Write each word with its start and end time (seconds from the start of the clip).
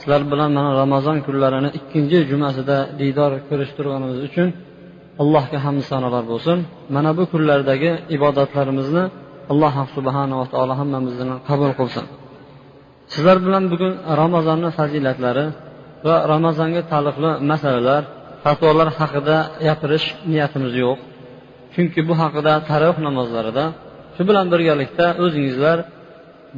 sizlar 0.00 0.22
bilan 0.32 0.50
mana 0.58 0.70
ramazon 0.82 1.18
kunlarini 1.26 1.70
ikkinchi 1.78 2.18
jumasida 2.30 2.76
diydor 3.00 3.32
ko'rish 3.48 3.72
turganimiz 3.76 4.18
uchun 4.28 4.48
allohga 5.22 5.58
hamd 5.66 5.82
sanolar 5.90 6.24
bo'lsin. 6.32 6.58
Mana 6.94 7.10
bu 7.18 7.24
kunlardagi 7.32 7.90
ibodatlarimizni 8.16 9.04
alloh 9.52 9.74
subhanava 9.96 10.44
taolo 10.52 10.74
hammamizni 10.80 11.34
qabul 11.48 11.72
qilsin. 11.80 12.04
Sizlar 13.12 13.38
bilan 13.46 13.64
bugun 13.72 13.92
ramazonni 14.22 14.70
fazilatlari 14.78 15.46
va 16.06 16.16
ramazonga 16.32 16.82
taalluqli 16.90 17.30
masalalar 17.50 18.02
fatvolar 18.44 18.88
haqida 18.98 19.36
gapirish 19.66 20.06
niyatimiz 20.30 20.72
yo'q. 20.84 20.98
Chunki 21.74 22.00
bu 22.08 22.14
haqida 22.22 22.52
taroveh 22.70 22.98
namozlarida 23.06 23.64
shu 24.14 24.22
bilan 24.28 24.46
birgalikda 24.52 25.06
o'zingizlar 25.24 25.78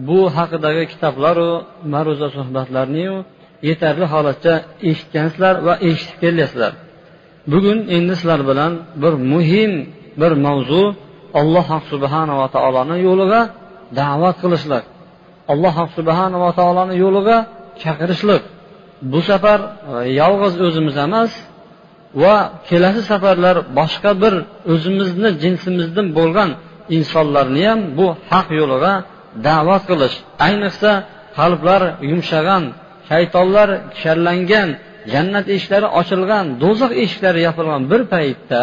bu 0.07 0.21
haqidagi 0.37 0.85
kitoblaru 0.93 1.51
ma'ruza 1.93 2.29
suhbatlarniyu 2.37 3.17
yetarli 3.69 4.07
holatda 4.15 4.55
eshitgansizlar 4.91 5.55
va 5.67 5.75
eshitib 5.89 6.19
kelyapsizlar. 6.23 6.73
Bugun 7.53 7.79
endi 7.97 8.15
sizlar 8.21 8.41
bilan 8.51 8.73
bir 9.03 9.15
muhim 9.33 9.73
bir 10.21 10.33
mavzu 10.47 10.85
alloh 11.41 11.69
subhanava 11.91 12.47
taoloni 12.55 12.97
yo'liga 13.09 13.41
da'vat 13.99 14.37
qilishlik 14.43 14.85
alloh 15.53 15.77
subhanava 15.97 16.51
taoloni 16.59 16.95
yo'liga 17.05 17.37
chaqirishlik. 17.83 18.43
Bu 19.13 19.21
safar 19.31 19.61
yolg'iz 20.21 20.55
o'zimiz 20.67 20.97
emas 21.07 21.33
va 22.23 22.37
kelasi 22.69 23.01
safarlar 23.11 23.57
boshqa 23.79 24.11
bir 24.23 24.35
o'zimizni 24.73 25.31
jinsimizdan 25.43 26.07
bo'lgan 26.19 26.51
insonlarni 26.97 27.63
ham 27.69 27.81
bu 27.99 28.07
haq 28.31 28.49
yo'liga 28.61 28.93
da'vat 29.47 29.83
qilish. 29.91 30.17
Ayniqsa 30.47 30.91
qalblar 31.39 31.83
yumshag'an 32.11 32.65
shaytonlar 33.11 33.69
sharlangan 34.03 34.69
jannat 35.13 35.47
eshiklari 35.55 35.89
ochilgan 36.01 36.45
do'zax 36.63 36.93
eshiklari 37.05 37.41
yopilgan 37.49 37.83
bir 37.91 38.03
paytda 38.13 38.63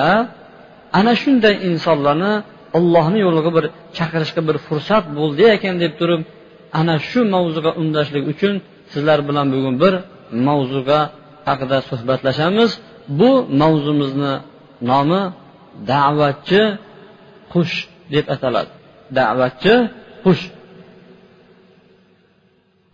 ana 1.00 1.14
shunday 1.22 1.56
insonlarni 1.70 2.34
allohni 2.78 3.20
yo'liga 3.26 3.52
bir 3.58 3.66
chaqirishga 3.98 4.42
bir 4.50 4.58
fursat 4.68 5.04
bo'ldi 5.18 5.44
ekan 5.56 5.76
deb 5.84 5.94
turib 6.00 6.22
ana 6.80 6.96
shu 7.10 7.20
mavzuga 7.36 7.72
undashlik 7.82 8.24
uchun 8.34 8.54
sizlar 8.94 9.20
bilan 9.28 9.48
bugun 9.54 9.76
bir 9.84 9.94
mavzuga 10.48 11.00
haqida 11.48 11.78
suhbatlashamiz. 11.90 12.72
Bu 13.20 13.32
mavzumizni 13.62 14.34
nomi 14.90 15.22
da'vatchi 15.92 16.62
qush 17.54 17.76
deb 18.14 18.26
ataladi. 18.36 18.72
Da'vatchi 19.18 19.74
qush. 20.26 20.44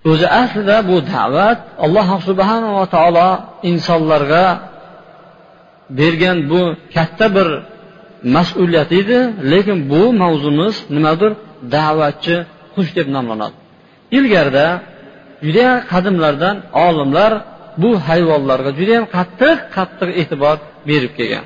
O'zi 0.10 0.28
aslida 0.42 0.78
bu 0.90 0.96
da'vat 1.14 1.60
alloh 1.86 2.08
subhanava 2.28 2.84
taolo 2.96 3.30
insonlarga 3.72 4.46
bergan 6.00 6.38
bu 6.52 6.62
katta 6.96 7.26
bir 7.36 7.48
mas'uliyat 8.36 8.92
edi. 9.02 9.18
Lekin 9.52 9.78
bu 9.92 10.02
mavzumiz 10.22 10.76
nimadir 10.96 11.32
da'vatchi 11.76 12.36
qush 12.76 12.92
deb 12.98 13.08
nomlanadi. 13.16 13.56
Ilgarida 14.18 14.68
judayam 15.46 15.80
qadimlardan 15.92 16.56
olimlar 16.88 17.32
bu 17.82 17.90
hayvonlarga 18.08 18.72
judayam 18.80 19.06
qattiq 19.16 19.58
qattiq 19.76 20.10
e'tibor 20.22 20.58
berib 20.90 21.12
kelgan. 21.18 21.46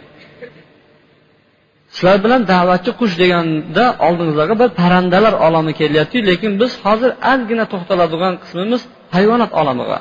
Sizlar 1.96 2.18
bilan 2.26 2.42
da'vatchi 2.54 2.92
qush 3.00 3.16
deganda 3.22 3.86
oldingizlarga 4.08 4.56
bir 4.62 4.70
parrandalar 4.80 5.34
olami 5.48 5.74
kelyapti 5.80 6.18
lekin 6.30 6.52
biz 6.62 6.72
hozir 6.86 7.12
ozgina 7.32 7.66
to'xtaladigan 7.72 8.34
qismimiz 8.44 8.82
hayvonot 9.16 9.52
olamiga. 9.62 10.00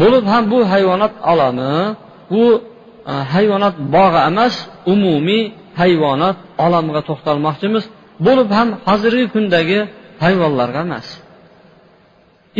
Bo'lib 0.00 0.24
ham 0.32 0.44
bu 0.52 0.58
hayvonot 0.72 1.14
olami 1.32 1.72
bu 2.32 2.44
e, 3.12 3.14
hayvonot 3.34 3.76
bog'i 3.96 4.20
emas 4.30 4.54
umumiy 4.92 5.42
hayvonot 5.80 6.38
olamiga 6.66 7.02
to'xtalmoqchimiz. 7.08 7.84
Bo'lib 8.26 8.48
ham 8.58 8.68
hozirgi 8.86 9.26
kundagi 9.34 9.78
hayvonlarga 10.24 10.80
emas. 10.86 11.06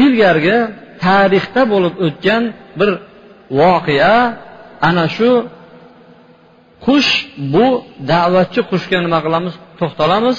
Ilgargi 0.04 0.58
tarixda 1.04 1.62
bo'lib 1.72 1.94
o'tgan 2.06 2.42
bir 2.80 2.90
voqea 3.60 4.16
ana 4.88 5.04
shu 5.16 5.30
qush 6.86 7.10
bu 7.54 7.66
da'vatchi 8.12 8.60
qushga 8.70 8.98
nima 9.06 9.18
qilamiz? 9.26 9.54
To'xtalamiz. 9.80 10.36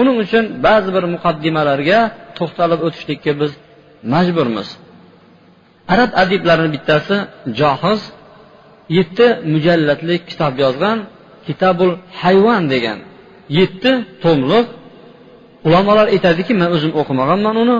Uning 0.00 0.16
uchun 0.24 0.44
ba'zi 0.66 0.88
bir 0.96 1.04
muqaddimalarga 1.14 1.98
to'xtalib 2.38 2.80
o'tishlikka 2.86 3.32
biz 3.40 3.52
majburmiz. 4.14 4.68
Arab 5.94 6.10
adiblarini 6.22 6.70
bittasi 6.76 7.16
johiz 7.60 8.00
yetti 8.98 9.26
mujallatli 9.52 10.14
kitob 10.30 10.54
yozgan 10.64 10.98
kitabul 11.46 11.90
hayvon 12.22 12.62
degan 12.74 12.98
yetti 13.58 13.92
tomliq. 14.24 14.66
Ulamolar 15.66 16.06
aytadiki 16.14 16.52
man 16.60 16.68
o'zim 16.76 16.92
o'qimaganman 17.00 17.56
uni. 17.64 17.78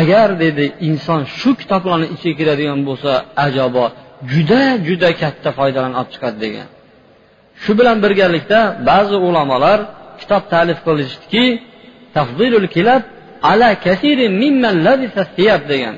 Agar 0.00 0.28
dedi 0.44 0.64
inson 0.88 1.20
shu 1.38 1.50
kitoblarni 1.60 2.06
ichiga 2.14 2.34
kiradigan 2.40 2.80
bo'lsa 2.88 3.12
ajabo 3.46 3.84
juda 4.32 4.62
juda 4.86 5.10
katta 5.22 5.50
foydalarni 5.58 5.96
olib 6.00 6.10
chiqadi 6.14 6.38
degan. 6.46 6.68
Shu 7.64 7.72
bilan 7.78 7.96
birgalikda 8.04 8.60
ba'zi 8.88 9.16
ulamolar 9.28 9.78
kitob 10.20 10.42
ta'lif 10.52 10.78
qilishdiki 10.86 11.44
tafzilul 12.16 12.68
kilab 12.74 13.02
ala 13.50 13.70
kasirin 13.86 14.32
mimman 14.42 14.76
degan. 15.72 15.96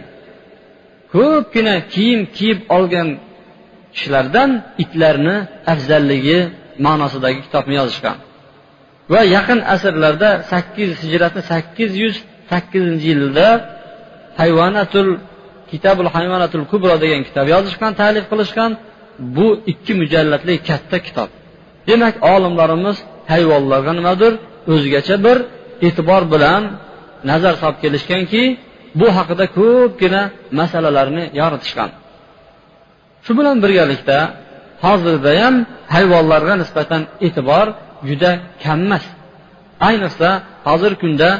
Ko'pgina 1.15 1.75
kiyim 1.95 2.21
kiyib 2.37 2.61
olgan 2.77 3.09
kishilardan 3.95 4.51
itlarni 4.83 5.37
afzalligi 5.73 6.39
ma'nosidagi 6.87 7.41
kitobni 7.47 7.75
yozishgan. 7.81 8.17
Va 9.13 9.21
yaqin 9.37 9.61
asrlarda 9.75 10.31
sakkiz 10.53 10.91
hijratni 11.03 11.43
sakkiz 11.53 11.91
yuz 12.03 12.17
sakkizinchi 12.53 13.07
yilda 13.13 13.49
hayvonatul 14.41 15.11
kitabul 15.71 16.09
hayvonatul 16.17 16.65
kubro 16.73 16.95
degan 17.05 17.23
kitob 17.29 17.47
yozishgan 17.55 17.93
ta'lif 18.01 18.25
qilishgan. 18.33 18.71
Bu 19.37 19.49
ikki 19.73 19.93
mujallatli 20.01 20.55
katta 20.69 20.99
kitob. 21.07 21.31
Demak 21.89 22.15
olimlarimiz 22.35 22.97
hayvonlarga 23.33 23.93
nimadir? 23.99 24.33
O'zgacha 24.73 25.17
bir 25.27 25.37
e'tibor 25.87 26.23
bilan 26.35 26.63
nazar 27.31 27.55
solib 27.61 27.79
kelishganki 27.85 28.43
bu 29.01 29.07
haqida 29.17 29.45
ko'pgina 29.59 30.23
masalalarni 30.61 31.25
yoritishgan 31.41 31.91
shu 33.25 33.33
bilan 33.39 33.57
birgalikda 33.65 34.19
hozirda 34.85 35.33
ham 35.43 35.55
hayvonlarga 35.95 36.55
nisbatan 36.63 37.03
e'tibor 37.27 37.67
juda 38.09 38.31
kam 38.63 38.79
emas. 38.87 39.05
Ayniqsa 39.89 40.29
hozirgi 40.69 40.99
kunda 41.03 41.31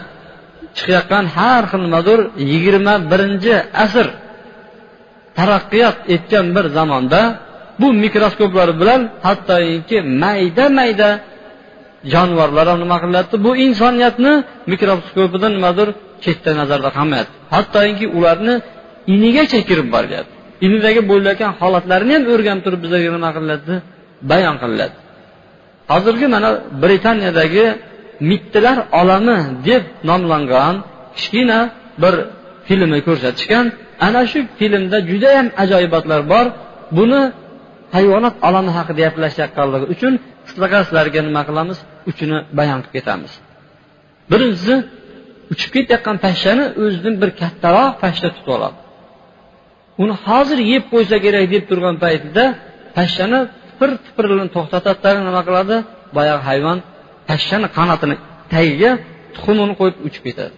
chiqayotgan 0.77 1.25
har 1.37 1.63
xil 1.71 1.81
nimadir 1.87 2.21
yigirma 2.51 2.95
birinchi 3.11 3.55
asr 3.85 4.07
taraqqiyot 5.39 5.97
etgan 6.15 6.47
bir 6.57 6.67
zamonda 6.77 7.21
bu 7.81 7.87
mikroskoplar 8.05 8.69
bilan 8.81 9.01
hattoki 9.27 9.99
mayda 10.23 10.67
mayda 10.79 11.09
jonivorlar 12.13 12.67
ham 12.71 12.79
nima 12.85 12.97
qilyapti 13.05 13.37
bu 13.47 13.51
insoniyatni 13.67 14.33
mikroskopidan 14.73 15.53
nimadir 15.57 15.89
chetda 16.25 16.51
nazarda 16.61 16.91
qolmayapti. 16.97 17.35
Hattoki 17.55 18.07
ularni 18.19 18.55
inigacha 19.15 19.61
kirib 19.69 19.89
boryapti. 19.97 20.35
Inidagi 20.67 21.01
bo'layotgan 21.11 21.53
holatlarini 21.61 22.13
ham 22.17 22.25
o'rganib 22.33 22.63
turib 22.67 22.81
bizlarga 22.85 23.11
nima 23.17 23.31
qilyapti 23.37 23.75
bayon 24.31 24.57
qilyapti 24.65 25.07
hozirgi 25.93 26.27
mana 26.35 26.51
britaniyadagi 26.83 27.65
mittilar 28.31 28.79
olami 29.01 29.39
deb 29.69 29.83
nomlangan 30.09 30.75
kichkina 31.17 31.59
bir 32.03 32.15
filmni 32.67 33.01
ko'rsatishgan. 33.09 33.67
Ana 34.07 34.23
shu 34.31 34.39
filmda 34.59 34.99
judayam 35.11 35.47
ajoyibotlar 35.63 36.21
bor. 36.33 36.47
Buni 36.97 37.23
hayvonot 37.95 38.35
olami 38.49 38.71
haqida 38.79 39.01
gaplashayotganligi 39.07 39.87
uchun 39.95 40.13
qisqacha 40.47 40.79
sizlarga 40.87 41.21
nima 41.29 41.43
qilamiz? 41.49 41.79
Uchini 42.11 42.39
bayon 42.59 42.79
qilib 42.85 42.95
ketamiz. 42.97 43.33
Birinchisi 44.31 44.75
uchib 45.53 45.71
ketayotgan 45.77 46.17
pashshani 46.27 46.65
o'zidan 46.83 47.15
bir 47.23 47.31
kattaroq 47.41 47.93
pashsha 48.03 48.29
tutib 48.35 48.51
oladi. 48.57 48.79
Uni 50.03 50.15
hozir 50.27 50.59
yeb 50.73 50.85
qo'ysa 50.93 51.17
kerak 51.25 51.45
deb 51.55 51.65
turgan 51.71 51.97
paytida 52.05 52.45
pashshani 52.97 53.39
tipir 53.69 53.91
tipirini 54.07 54.47
to'xtatadi 54.57 55.19
nima 55.29 55.43
qiladi? 55.49 55.77
Boyagi 56.17 56.43
hayvon 56.49 56.79
pashshani 57.31 57.69
qanotini 57.79 58.17
tagiga 58.55 58.91
tuxumini 59.35 59.75
qo'yib 59.81 59.97
uchib 60.09 60.23
ketadi. 60.29 60.55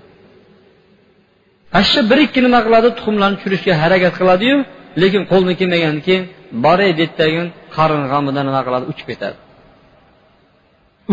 Pashsha 1.74 2.00
bir 2.10 2.19
ikki 2.26 2.40
nima 2.46 2.60
qiladi? 2.66 2.88
Tuxumlarni 2.98 3.36
tushirishga 3.38 3.72
harakat 3.82 4.14
qiladiyu 4.20 4.56
lekin 5.02 5.22
qo'lni 5.32 5.52
kelmagandan 5.60 6.00
keyin 6.06 6.24
boray 6.64 6.90
deydidagi 6.98 7.42
qarin 7.76 8.02
g'amida 8.12 8.40
nima 8.48 8.60
qiladi? 8.66 8.84
Uchib 8.92 9.06
ketadi. 9.10 9.36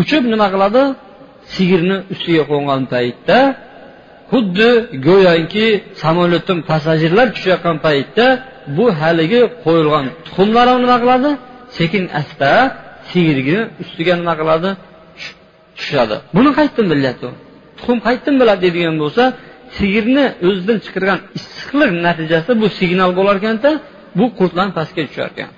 Uchib 0.02 0.22
nima 0.32 0.46
qiladi? 0.54 0.82
Sigirni 1.54 1.96
ustiga 2.12 2.44
qo'ngan 2.52 2.82
paytda 2.92 3.38
xuddi 4.30 4.70
go'yoki 5.08 5.66
samolyotdan 6.02 6.58
passajirlar 6.70 7.26
tushayotgan 7.36 7.76
paytda 7.86 8.26
bu 8.76 8.86
haligi 9.00 9.40
qo'yilgan 9.64 10.06
tuxumlar 10.26 10.66
nima 10.84 10.96
qiladi? 11.02 11.30
Sekin 11.78 12.04
asta 12.20 12.50
sigirni 13.10 13.58
ustiga 13.82 14.14
nima 14.20 14.34
qiladi? 14.40 14.70
Tushadi. 15.78 16.16
Buni 16.36 16.50
qayerdan 16.58 16.86
bilyapti. 16.92 17.28
Tuxum 17.78 17.98
qayerdan 18.06 18.34
biladi 18.40 18.60
deydigan 18.64 18.96
bo'lsa 19.02 19.24
sigirni 19.78 20.24
o'zidan 20.46 20.78
chiqargan 20.84 21.18
issiqlik 21.38 21.90
natijasida 22.06 22.54
bu 22.62 22.66
signal 22.78 23.10
bo'lar 23.18 23.36
ekanda 23.40 23.70
bu 24.18 24.24
qurtlar 24.38 24.68
pastga 24.78 25.02
tushar 25.08 25.28
ekan. 25.34 25.50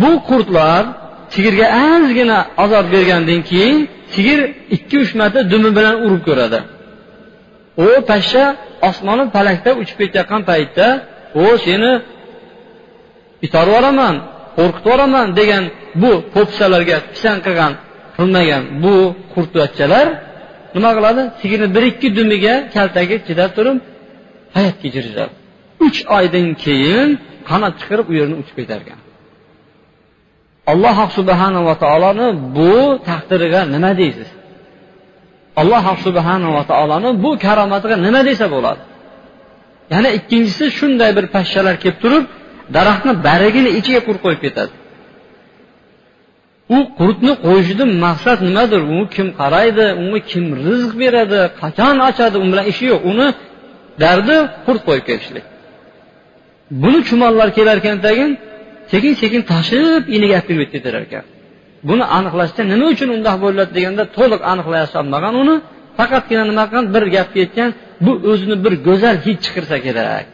Bu 0.00 0.10
qurtlar 0.28 0.82
sigirga 1.34 1.66
ozgina 1.94 2.38
azob 2.64 2.86
bergandan 2.94 3.40
keyin 3.50 3.78
sigir 4.14 4.40
ikki 4.76 4.96
uch 5.04 5.12
marta 5.20 5.40
dumi 5.52 5.70
bilan 5.78 5.96
urib 6.06 6.22
ko'radi. 6.28 6.58
U 7.84 7.86
pashsha 8.10 8.44
osmoni 8.88 9.24
palakda 9.36 9.70
uchib 9.82 9.96
ketayotgan 10.02 10.42
paytda 10.50 10.86
u 11.42 11.44
seni 11.66 11.92
itarib 13.46 13.70
yuboraman 13.72 14.14
qo'rqitib 14.56 14.86
yuboraman 14.86 15.26
degan 15.40 15.64
bu 16.02 16.12
po'pisalarga 16.34 16.96
pisand 17.12 17.40
qilgan 17.46 17.72
qilmagan 18.16 18.62
bu 18.84 18.94
qurtvachalar 19.34 20.06
nima 20.76 20.90
qiladi? 20.96 21.22
Sigirni 21.40 21.68
bir 21.74 21.82
ikki 21.90 22.08
dumiga 22.18 22.54
kaltaga 22.74 23.16
chidab 23.28 23.50
turib 23.56 23.76
hayot 24.56 24.76
kechirishadi. 24.82 25.41
Uch 25.86 25.98
oydan 26.16 26.48
keyin 26.64 27.08
qanot 27.50 27.74
chiqarib 27.80 28.06
u 28.10 28.14
yerni 28.20 28.36
uchib 28.42 28.56
ketarkan. 28.60 28.98
Alloh 30.72 30.98
subhanava 31.18 31.74
taoloni 31.84 32.28
bu 32.56 32.72
taqdiriga 33.08 33.60
nima 33.74 33.90
deysiz? 34.00 34.28
Alloh 35.60 35.84
subhanava 36.06 36.62
taoloni 36.70 37.10
bu 37.22 37.30
karomatiga 37.44 37.96
nima 38.06 38.20
desa 38.28 38.46
bo'ladi? 38.54 38.82
Yana 39.92 40.08
ikkinchisi 40.18 40.64
shunday 40.78 41.10
bir 41.16 41.26
pashshalar 41.34 41.74
kelib 41.82 41.98
turib 42.02 42.24
daraxtni 42.76 43.12
baragini 43.26 43.70
ichiga 43.78 44.00
qurt 44.06 44.20
qo'yib 44.24 44.40
ketadi. 44.46 44.72
U 46.76 46.78
qurtni 46.98 47.32
qo'yishidan 47.46 47.90
maqsad 48.06 48.38
nimadir? 48.48 48.80
U 48.96 48.98
kim 49.14 49.28
qaraydi? 49.40 49.84
Unga 50.02 50.20
kim 50.30 50.44
rizq 50.66 50.92
beradi? 51.02 51.40
Qachon 51.60 51.96
ochadi? 52.08 52.36
U 52.44 52.46
bilan 52.52 52.64
ishi 52.72 52.84
yo'q. 52.92 53.00
Uni 53.10 53.28
dardi 54.02 54.36
qurt 54.66 54.80
qo'yib 54.88 55.04
ketishlik 55.10 55.44
buni 56.82 57.00
chumollar 57.08 57.48
kelar 57.56 57.76
ekan 57.82 57.98
tagin 58.06 58.30
sekin 58.92 59.12
sekin 59.22 59.42
tashib 59.52 60.02
iniga 60.16 60.38
olib 60.38 60.46
kelib 60.48 60.68
ketar 60.74 60.94
ekan 61.06 61.24
buni 61.88 62.04
aniqlashda 62.18 62.62
nima 62.72 62.86
uchun 62.94 63.08
undoq 63.16 63.36
bo'ladi 63.44 63.70
deganda 63.76 64.02
to'liq 64.16 64.40
aniqlay 64.52 64.82
olmagan 65.00 65.34
uni 65.42 65.54
faqatgina 65.98 66.44
nima 66.50 66.64
qilgan 66.68 66.86
bir 66.94 67.04
gapga 67.16 67.38
aytgan 67.44 67.70
bu 68.04 68.12
o'zini 68.30 68.56
bir 68.64 68.74
go'zal 68.86 69.16
hid 69.24 69.38
chiqirsa 69.44 69.76
kerak. 69.86 70.26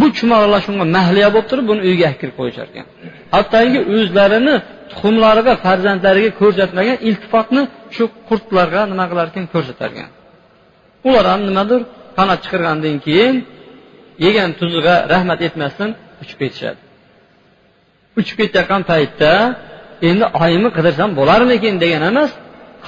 Bu 0.00 0.06
chumolilar 0.18 0.60
shunga 0.66 0.84
mahliya 0.96 1.28
bo'lib 1.34 1.48
turib 1.50 1.64
buni 1.70 1.80
uyga 1.88 2.06
olib 2.10 2.18
kirib 2.20 2.34
qo'yishar 2.40 2.66
ekan. 2.72 2.86
Hattoki 3.34 3.80
o'zlarini 3.96 4.54
tuxumlariga 4.90 5.54
farzandlariga 5.64 6.30
ko'rsatmagan 6.40 6.96
iltifotni 7.08 7.62
shu 7.94 8.04
qurtlarga 8.28 8.82
nima 8.92 9.04
qilar 9.10 9.26
ekan 9.32 9.44
ko'rsatar 9.54 9.90
ekan 9.94 10.10
ular 11.08 11.24
ham 11.32 11.40
nimadir 11.48 11.80
qanot 12.18 12.38
chiqargandan 12.44 12.96
keyin 13.06 13.34
yegan 14.24 14.50
tuziga 14.60 14.94
rahmat 15.12 15.40
etmasdan 15.46 15.90
uchib 16.22 16.38
ketishadi. 16.42 16.80
Uchib 18.20 18.36
ketayotgan 18.40 18.82
paytda 18.90 19.30
endi 20.08 20.24
oyimni 20.42 20.70
qidirsam 20.76 21.10
bo'larmikin 21.18 21.74
degan 21.84 22.02
emas 22.10 22.30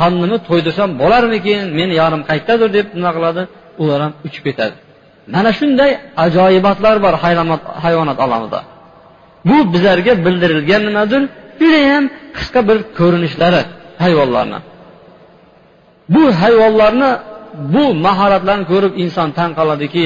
qonnimni 0.01 0.39
to'ydirsam 0.49 0.89
bo'larmikin 1.03 1.61
meni 1.79 1.95
yarim 2.03 2.23
qayerdadir 2.31 2.69
deb 2.77 2.87
nima 2.99 3.11
qiladi? 3.17 3.43
Ular 3.83 3.99
ham 4.05 4.13
uchib 4.27 4.43
ketadi. 4.49 4.77
Mana 5.35 5.51
shunday 5.59 5.91
ajoyibotlar 6.25 6.97
bor 7.05 7.15
hayvonot 7.85 8.19
olamida. 8.27 8.61
Bu 9.49 9.57
bizlarga 9.73 10.13
bildirilgan 10.25 10.83
nimadir 10.89 11.23
judayam 11.61 12.05
qisqa 12.37 12.61
bir 12.69 12.79
ko'rinishlari 12.99 13.61
hayvonlarni. 14.05 14.59
Bu 16.15 16.23
hayvonlarni 16.43 17.11
bu 17.75 17.85
mahoratlarni 18.07 18.65
ko'rib 18.73 18.93
inson 19.05 19.29
tan 19.39 19.51
qoladiki 19.59 20.05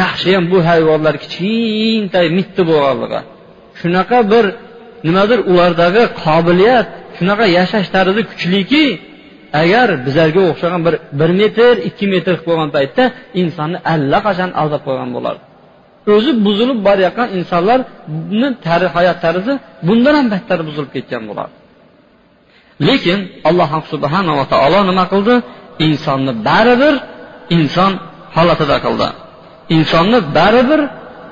yaxshi 0.00 0.28
ham 0.36 0.44
bu 0.52 0.58
hayvonlar 0.68 1.14
kichkintay 1.22 2.26
mitti 2.38 2.62
bo'lganligi. 2.70 3.20
Shunaqa 3.80 4.18
bir 4.32 4.44
nimadir 5.06 5.38
ulardagi 5.50 6.02
qobiliyat 6.24 6.86
shunaqa 7.18 7.44
yashash 7.58 7.88
tarzi 7.94 8.22
kuchliki 8.30 8.84
agar 9.62 9.88
bizlarga 10.06 10.40
o'xshagan 10.50 10.80
bir 10.86 10.94
bir 11.20 11.30
metr 11.40 11.74
ikki 11.88 12.04
metr 12.14 12.32
qilib 12.34 12.46
qo'ygan 12.48 12.70
paytda 12.76 13.04
insonni 13.40 13.78
allaqachon 13.94 14.50
aldab 14.60 14.82
qo'ygan 14.88 15.10
bo'lardi. 15.16 15.42
O'zi 16.14 16.30
buzilib 16.46 16.78
borayotgan 16.88 17.28
insonlarni 17.38 18.48
hayot 18.96 19.18
tarzi 19.24 19.52
bundan 19.86 20.14
ham 20.18 20.26
battar 20.34 20.58
buzilib 20.68 20.90
ketgan 20.96 21.22
bo'lardi. 21.30 21.56
Lekin 22.88 23.18
alloh 23.48 23.70
subhanava 23.92 24.44
taolo 24.52 24.80
nima 24.90 25.04
qildi? 25.12 25.34
Insonni 25.86 26.32
baribir 26.48 26.94
inson 27.56 27.92
holatida 28.36 28.76
qildi. 28.86 29.08
Insonni 29.76 30.18
baribir 30.38 30.80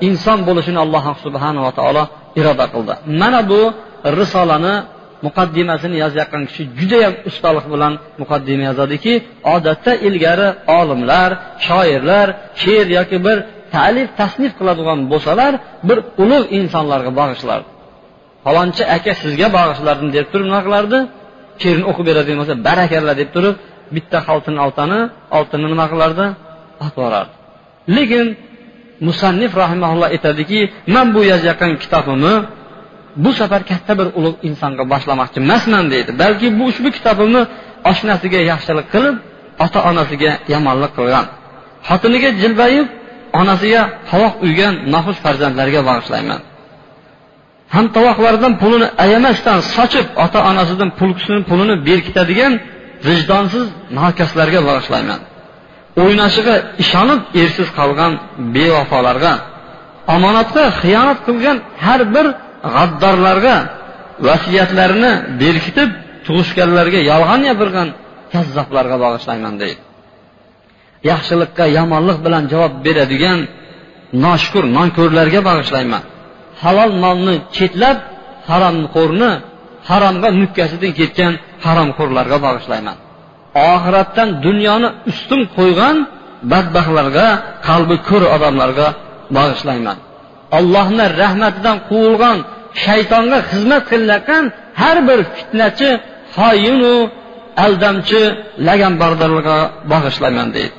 inson 0.07 0.39
bo'lishini 0.47 0.79
alloh 0.85 1.05
subhanava 1.25 1.71
taolo 1.79 2.03
iroda 2.39 2.65
qildi. 2.73 2.93
Mana 3.21 3.39
bu 3.51 3.61
risolani 4.19 4.75
muqaddimasini 5.25 5.95
yozayotgan 6.03 6.43
kishi 6.49 6.63
judayam 6.79 7.13
ustalik 7.29 7.65
bilan 7.73 7.93
muqaddima 8.21 8.63
yozadiki 8.69 9.13
odatda 9.55 9.91
ilgari 10.07 10.47
olimlar 10.79 11.29
shoirlar 11.67 12.27
she'r 12.61 12.87
yoki 12.97 13.17
bir 13.25 13.37
ta'lif 13.75 14.07
tasnif 14.19 14.51
qiladigan 14.59 14.99
bo'lsalar 15.11 15.53
bir 15.87 15.97
ulug' 16.23 16.47
insonlarga 16.59 17.11
bag'ishlardi. 17.19 17.69
Falonchi 18.45 18.83
aka 18.97 19.11
sizga 19.23 19.47
bag'ishlardim 19.57 20.09
deb 20.17 20.25
turib 20.31 20.45
nima 20.49 20.61
qilardi? 20.67 20.97
She'rini 21.61 21.85
o'qib 21.91 22.05
beradigan 22.09 22.37
bo'lsa 22.41 22.55
barakalla 22.67 23.13
deb 23.21 23.29
turib 23.35 23.55
bitta 23.95 24.19
oltin 24.33 24.55
oltani 24.65 24.99
oltinni 25.37 25.67
nima 25.73 25.85
qilardi? 25.93 26.25
Otib 26.85 26.97
yuborardi 26.99 27.36
lekin 27.95 28.25
musannif 29.07 29.51
rahimaulloh 29.63 30.07
aytadiki 30.15 30.59
man 30.95 31.07
bu 31.15 31.21
yozayotgan 31.31 31.71
kitobimni 31.83 32.35
bu 33.23 33.31
safar 33.39 33.61
katta 33.71 33.93
bir 33.99 34.07
ulug' 34.19 34.39
insonga 34.49 34.83
boshlamoqchi 34.93 35.37
emasman 35.43 35.85
deydi. 35.93 36.11
Balki 36.21 36.47
bu 36.57 36.63
ushbu 36.71 36.89
kitobimni 36.97 37.41
oshnasiga 37.91 38.39
yaxshilik 38.51 38.87
qilib 38.93 39.15
ota 39.65 39.79
onasiga 39.89 40.31
yomonlik 40.53 40.91
qilgan. 40.97 41.25
Xotiniga 41.87 42.29
jilbayib 42.41 42.87
onasiga 43.41 43.81
tovoq 44.09 44.33
uygan 44.45 44.73
noxush 44.93 45.19
farzandlarga 45.25 45.81
bag'ishlayman. 45.89 46.41
Hamtovoqlaridan 47.75 48.53
pulini 48.61 48.87
ayamasdan 49.03 49.59
sochib 49.75 50.07
ota 50.25 50.39
onasidan 50.49 50.89
pulkisini 50.99 51.41
pulini 51.49 51.75
berkitadigan 51.87 52.53
vijdonsiz 53.07 53.65
nokaslarga 53.97 54.59
bag'ishlayman. 54.69 55.19
O'ynashiga 56.01 56.55
ishonib 56.83 57.21
ersiz 57.41 57.69
qolgan 57.79 58.11
bevafolarga 58.55 59.33
omonatga 60.15 60.63
xiyonat 60.81 61.19
qilgan 61.27 61.57
har 61.85 62.01
bir 62.15 62.25
g'addorlarga 62.75 63.55
vasiyatlarini 64.27 65.11
berkitib 65.41 65.89
tug'ishganlarga 66.25 66.99
yolg'on 67.11 67.41
gapirgan 67.49 67.87
kazzoblarga 68.33 68.97
bag'ishlayman 69.05 69.55
deydi. 69.61 69.81
Yaxshilikka 71.11 71.65
yomonlik 71.77 72.17
bilan 72.25 72.43
javob 72.53 72.73
beradigan 72.85 73.39
noshukur 74.25 74.63
nonko'rlarga 74.77 75.39
bag'ishlayman 75.49 76.03
halol 76.63 76.91
molni 77.03 77.35
chetlab 77.57 77.97
haromxo'rni 78.49 79.31
haromga 79.89 80.29
mukkasidan 80.41 80.91
ketgan 80.99 81.33
haromxo'rlarga 81.65 82.37
bag'ishlayman 82.47 82.97
oxiratdan 83.73 84.29
dunyoni 84.45 84.89
ustun 85.11 85.41
qo'ygan 85.57 85.95
badbaxtlarga 86.51 87.27
qalbi 87.67 87.95
ko'r 88.07 88.23
odamlarga 88.35 88.87
bag'ishlayman. 89.37 89.97
Allohni 90.57 91.05
rahmatidan 91.21 91.77
quvilgan 91.89 92.37
shaytonga 92.85 93.39
xizmat 93.49 93.83
qilayotgan 93.91 94.43
har 94.81 94.97
bir 95.07 95.19
fitnachi 95.35 95.89
xoyinu 96.37 96.95
aldamchi 97.65 98.21
laganbardorlarga 98.67 99.57
bag'ishlayman 99.91 100.47
deydi. 100.55 100.75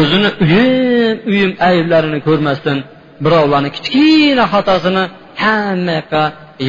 O'zini 0.00 0.28
uyim 0.44 1.16
uyim 1.30 1.52
ayblarini 1.68 2.18
ko'rmasdan 2.26 2.78
birovlarni 3.24 3.70
kichkina 3.76 4.44
xatosini 4.52 5.04
hamma 5.42 5.92
yoqqa 5.98 6.22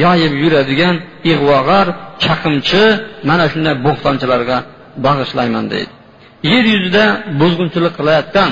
yoyib 0.04 0.32
yuradigan 0.42 0.96
ig'vogar 1.32 1.86
chaqimchi 2.24 2.84
mana 3.28 3.44
shunday 3.52 3.74
bo'xtonchilarga 3.86 4.56
bag'ishlayman 5.06 5.64
deydi. 5.72 5.92
Yer 6.50 6.64
yuzida 6.74 7.04
buzg'unchilik 7.40 7.94
qilayotgan 7.98 8.50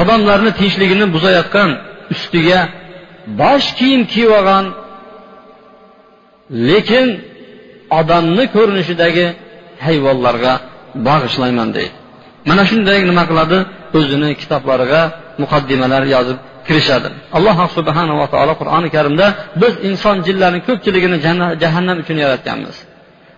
odamlarni 0.00 0.50
tinchligini 0.60 1.06
buzayotgan 1.14 1.70
ustiga 2.14 2.60
bosh 3.40 3.68
kiyim 3.78 4.02
kiyib 4.12 4.30
olgan 4.38 4.64
lekin 6.68 7.06
odamni 8.00 8.44
ko'rinishidagi 8.54 9.26
hayvonlarga 9.86 10.52
bag'ishlayman 11.08 11.68
deydi. 11.76 11.94
Mana 12.48 12.62
shunday 12.70 12.98
nima 13.10 13.24
qiladi? 13.30 13.58
O'zini 13.98 14.30
kitoblariga 14.40 15.02
muqaddimalar 15.42 16.02
yozib 16.14 16.38
kirishadi. 16.66 17.08
Alloh 17.36 17.58
subhanava 17.76 18.26
taolo 18.34 18.54
qur'oni 18.60 18.88
karimda 18.96 19.26
biz 19.62 19.74
inson 19.88 20.16
jinlarni 20.26 20.60
ko'pchiligini 20.68 21.16
jahannam 21.62 21.96
uchun 22.02 22.16
yaratganmiz. 22.24 22.76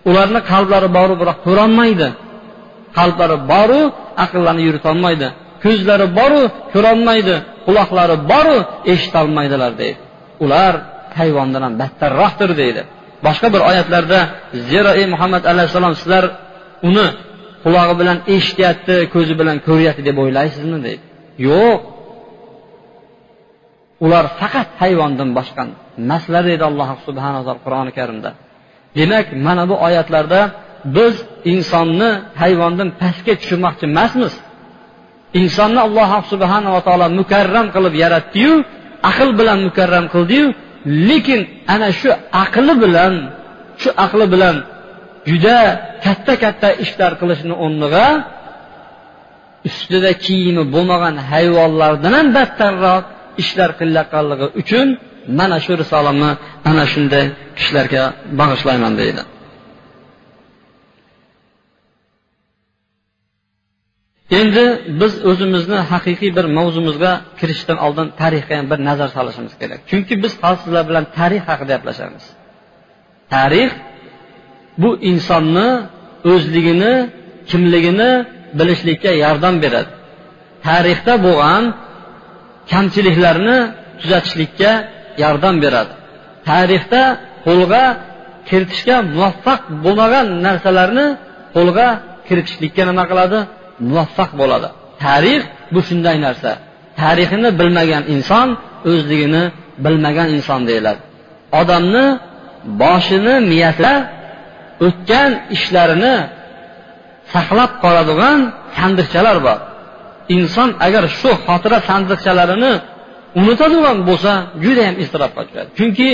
Ularni 0.09 0.39
qalblari 0.51 0.89
boru 0.97 1.13
biroq 1.21 1.37
ko'rolmaydi. 1.47 2.07
Qalblari 2.97 3.37
boru 3.53 3.81
aqllarini 4.23 4.63
yuritolmaydi. 4.67 5.27
Ko'zlari 5.63 6.07
boru 6.19 6.41
ko'rolmaydi. 6.73 7.35
Quloqlari 7.65 8.15
boru 8.31 8.57
eshitolmaydilar 8.93 9.71
deydi. 9.81 9.99
Ular 10.43 10.73
hayvondan 11.19 11.61
ham 11.65 11.73
battarroqdir 11.81 12.51
deydi. 12.61 12.81
Boshqa 13.25 13.47
bir 13.53 13.61
oyatlarda 13.69 14.19
zero 14.71 14.91
ey 14.99 15.05
muhammad 15.13 15.43
alayhissalom 15.51 15.93
sizlar 16.01 16.23
uni 16.89 17.07
qulog'i 17.63 17.95
bilan 18.01 18.17
eshityapti 18.35 18.95
ko'zi 19.13 19.33
bilan 19.39 19.57
ko'ryapti 19.67 20.01
deb 20.09 20.17
o'ylaysizmi 20.23 20.79
deydi. 20.87 21.03
Yo'q. 21.47 21.79
Ular 24.05 24.25
faqat 24.39 24.69
hayvondan 24.81 25.29
boshqa 25.37 25.63
emaslar 26.01 26.43
deydi 26.49 26.63
alloh 26.69 26.89
subhanaa 27.07 27.41
taolo 27.45 27.61
qur'oni 27.65 27.91
karimda. 27.99 28.29
Demak 28.97 29.27
mana 29.45 29.63
bu 29.69 29.75
oyatlarda 29.87 30.39
biz 30.95 31.15
insonni 31.53 32.09
hayvondan 32.41 32.89
pastga 33.01 33.33
tushirmoqchi 33.39 33.83
emasmiz. 33.91 34.33
Insonni 35.41 35.79
alloh 35.87 36.11
subhanava 36.31 36.79
taolo 36.87 37.07
mukarram 37.19 37.67
qilib 37.75 37.93
yaratdiyu 38.03 38.53
aql 39.09 39.29
bilan 39.39 39.57
mukarram 39.67 40.05
qildiyu 40.13 40.45
lekin 41.09 41.41
ana 41.73 41.89
shu 41.99 42.09
aqli 42.43 42.73
bilan 42.83 43.13
shu 43.81 43.89
aqli 44.05 44.25
bilan 44.33 44.55
juda 45.29 45.59
katta 46.05 46.33
katta 46.43 46.69
ishlar 46.83 47.11
qilishni 47.21 47.53
o'rniga 47.65 48.07
ustida 49.69 50.11
kiyimi 50.25 50.63
bo'lmagan 50.73 51.15
hayvonlardan 51.31 52.13
ham 52.17 52.27
battarroq 52.37 53.03
ishlar 53.41 53.69
qilayotganligi 53.79 54.47
uchun 54.61 54.87
mana 55.39 55.57
shu 55.65 55.73
risolamni 55.81 56.31
ana 56.69 56.83
shunday 56.93 57.25
kishilarga 57.57 58.03
bag'ishlayman 58.39 58.93
deydi. 59.01 59.21
Endi 64.39 64.65
biz 65.01 65.13
o'zimizni 65.29 65.79
haqiqiy 65.91 66.31
bir 66.37 66.45
mavzumizga 66.57 67.11
kirishdan 67.39 67.77
oldin 67.85 68.07
tarixga 68.21 68.53
ham 68.59 68.67
bir 68.71 68.79
nazar 68.89 69.09
solishimiz 69.17 69.53
kerak. 69.61 69.79
Chunki 69.89 70.13
biz 70.23 70.33
hozir 70.43 70.61
sizlar 70.63 70.83
bilan 70.89 71.05
tarix 71.17 71.41
haqida 71.49 71.73
gaplashamiz. 71.73 72.25
Tarix 73.33 73.71
bu 74.81 74.89
insonni 75.11 75.69
o'zligini 76.31 76.93
kimligini 77.49 78.11
bilishlikka 78.59 79.11
yordam 79.23 79.55
beradi. 79.63 79.91
Tarixda 80.67 81.13
bo'lgan 81.25 81.63
kamchiliklarni 82.71 83.57
tuzatishlikka 84.01 84.71
yordam 85.23 85.55
beradi. 85.63 85.93
Tarixda 86.49 87.01
qo'lga 87.47 87.83
kiritishga 88.49 88.95
muvaffaq 89.13 89.61
bo'lmagan 89.83 90.25
narsalarni 90.45 91.07
qo'lga 91.55 91.87
kiritishlikka 92.27 92.81
nima 92.89 93.03
qiladi? 93.11 93.39
Muvaffaq 93.89 94.31
bo'ladi. 94.41 94.67
Tarix 95.03 95.41
bu 95.73 95.79
shunday 95.87 96.17
narsa. 96.25 96.51
Tarixini 97.01 97.49
bilmagan 97.59 98.03
inson 98.15 98.47
o'zligini 98.91 99.43
bilmagan 99.85 100.27
inson 100.37 100.61
deyiladi. 100.69 101.01
Odamni 101.61 102.05
boshini 102.81 103.35
miyasida 103.51 103.93
o'tgan 104.87 105.31
ishlarini 105.55 106.15
saqlab 107.33 107.71
qoladigan 107.83 108.39
sandiqchalar 108.77 109.37
bor. 109.47 109.59
Inson 110.37 110.69
agar 110.85 111.03
shu 111.19 111.29
xotira 111.45 111.79
sandiqchalarini 111.89 112.73
unutadigan 113.39 113.97
bo'lsa 114.09 114.31
judayam 114.63 114.95
iztirobga 115.03 115.41
tushadi. 115.47 115.69
Chunki 115.77 116.09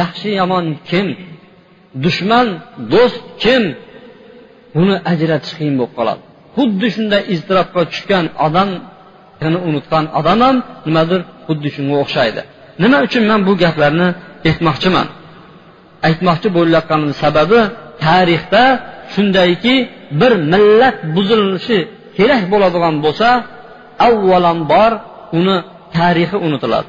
yaxshi 0.00 0.28
yomon 0.40 0.64
kim 0.88 1.06
dushman 2.04 2.46
do'st 2.92 3.22
kim 3.42 3.62
buni 4.76 4.96
ajratish 5.12 5.52
qiyin 5.58 5.74
bo'lib 5.80 5.94
qoladi. 5.98 6.22
Xuddi 6.56 6.86
shunday 6.94 7.22
iztirobga 7.34 7.82
tushgan 7.90 8.24
odamni 8.46 9.58
unutgan 9.68 10.04
odam 10.18 10.38
ham 10.46 10.56
nimadir 10.86 11.20
xuddi 11.46 11.68
shunga 11.76 11.96
o'xshaydi. 12.04 12.40
Nima 12.82 12.98
uchun 13.06 13.24
man 13.30 13.40
bu 13.48 13.52
gaplarni 13.62 14.08
aytmoqchiman? 14.48 15.06
Aytmoqchi 16.08 16.48
bo'layotganim 16.56 17.12
sababi 17.22 17.60
tarixda 18.04 18.64
shundayki 19.14 19.74
bir 20.20 20.32
millat 20.52 20.96
buzilishi 21.14 21.78
kerak 22.16 22.42
bo'ladigan 22.52 22.94
bo'lsa 23.04 23.28
avvalambor 24.08 24.92
uni 25.38 25.56
tarixi 25.96 26.36
unutiladi. 26.46 26.88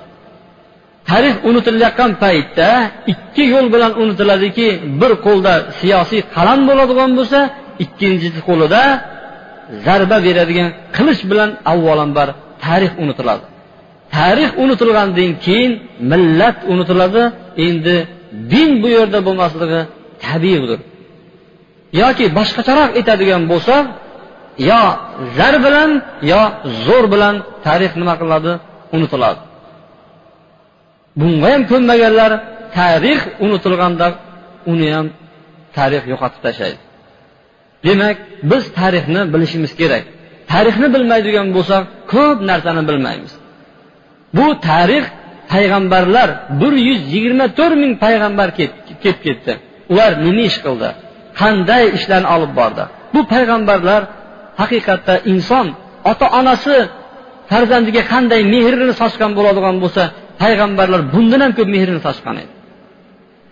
Tarix 1.09 1.35
unutilayotgan 1.49 2.11
paytda 2.23 2.69
ikki 3.13 3.43
yo'l 3.53 3.67
bilan 3.73 3.91
unutiladiki 4.01 4.67
bir 5.01 5.11
qo'lda 5.25 5.53
siyosiy 5.79 6.21
qalam 6.35 6.59
bo'ladigan 6.69 7.11
bo'lsa 7.17 7.39
ikkinchi 7.83 8.29
qo'lida 8.49 8.83
zarba 9.85 10.17
beradigan 10.27 10.69
qilich 10.97 11.21
bilan 11.31 11.49
avvalambor 11.71 12.29
tarix 12.65 12.91
unutiladi. 13.03 13.43
Tarix 14.17 14.49
unutilgandan 14.63 15.31
keyin 15.45 15.71
millat 16.11 16.57
unutiladi. 16.73 17.23
Endi 17.67 17.97
din 18.51 18.69
bu 18.81 18.87
yerda 18.97 19.19
bo'lmasligi 19.27 19.81
tabiiydir. 20.25 20.79
Yoki 22.01 22.25
boshqacharoq 22.37 22.89
aytadigan 22.99 23.43
bo'lsak 23.51 23.85
yo 24.69 24.81
zar 25.37 25.55
bilan 25.65 25.91
yo 26.31 26.41
zo'r 26.85 27.05
bilan 27.13 27.35
tarix 27.65 27.91
nima 28.01 28.15
qiladi 28.21 28.51
unutiladi. 28.95 29.41
Bunga 31.19 31.47
ham 31.53 31.61
ko'nmaganlar 31.71 32.31
tarix 32.77 33.19
unutilganda 33.45 34.07
uni 34.71 34.87
ham 34.95 35.07
tarix 35.77 36.03
yo'qotib 36.11 36.41
tashlaydi. 36.45 36.79
Demak 37.85 38.17
biz 38.51 38.63
tarixni 38.79 39.21
bilishimiz 39.33 39.71
kerak. 39.79 40.03
Tarixni 40.51 40.87
bilmaydigan 40.95 41.47
bo'lsak 41.55 41.83
ko'p 42.13 42.37
narsani 42.49 42.83
bilmaymiz. 42.89 43.33
Bu 44.37 44.47
tarix 44.69 45.05
payg'ambarlar 45.53 46.29
bir 46.61 46.73
yuz 46.87 47.01
yigirma 47.13 47.45
to'rt 47.57 47.75
ming 47.83 47.93
payg'ambar 48.05 48.49
kelib 48.57 49.19
ketdi. 49.25 49.53
Ular 49.91 50.11
nima 50.25 50.43
ish 50.49 50.57
qildi? 50.65 50.89
Qanday 51.41 51.83
ishlarni 51.97 52.27
olib 52.35 52.51
bordi? 52.59 52.83
Bu 53.13 53.21
payg'ambarlar 53.33 54.01
haqiqatda 54.61 55.13
inson 55.31 55.65
ota 56.11 56.25
onasi 56.39 56.75
farzandiga 57.51 58.03
qanday 58.13 58.41
mehrini 58.53 58.93
sochgan 59.01 59.31
bo'ladigan 59.37 59.75
bo'lsa 59.83 60.03
payg'ambarlar 60.43 61.01
bundan 61.13 61.41
ham 61.45 61.51
ko'p 61.57 61.69
mehrini 61.75 62.01
sochgan 62.07 62.35
edi. 62.43 62.53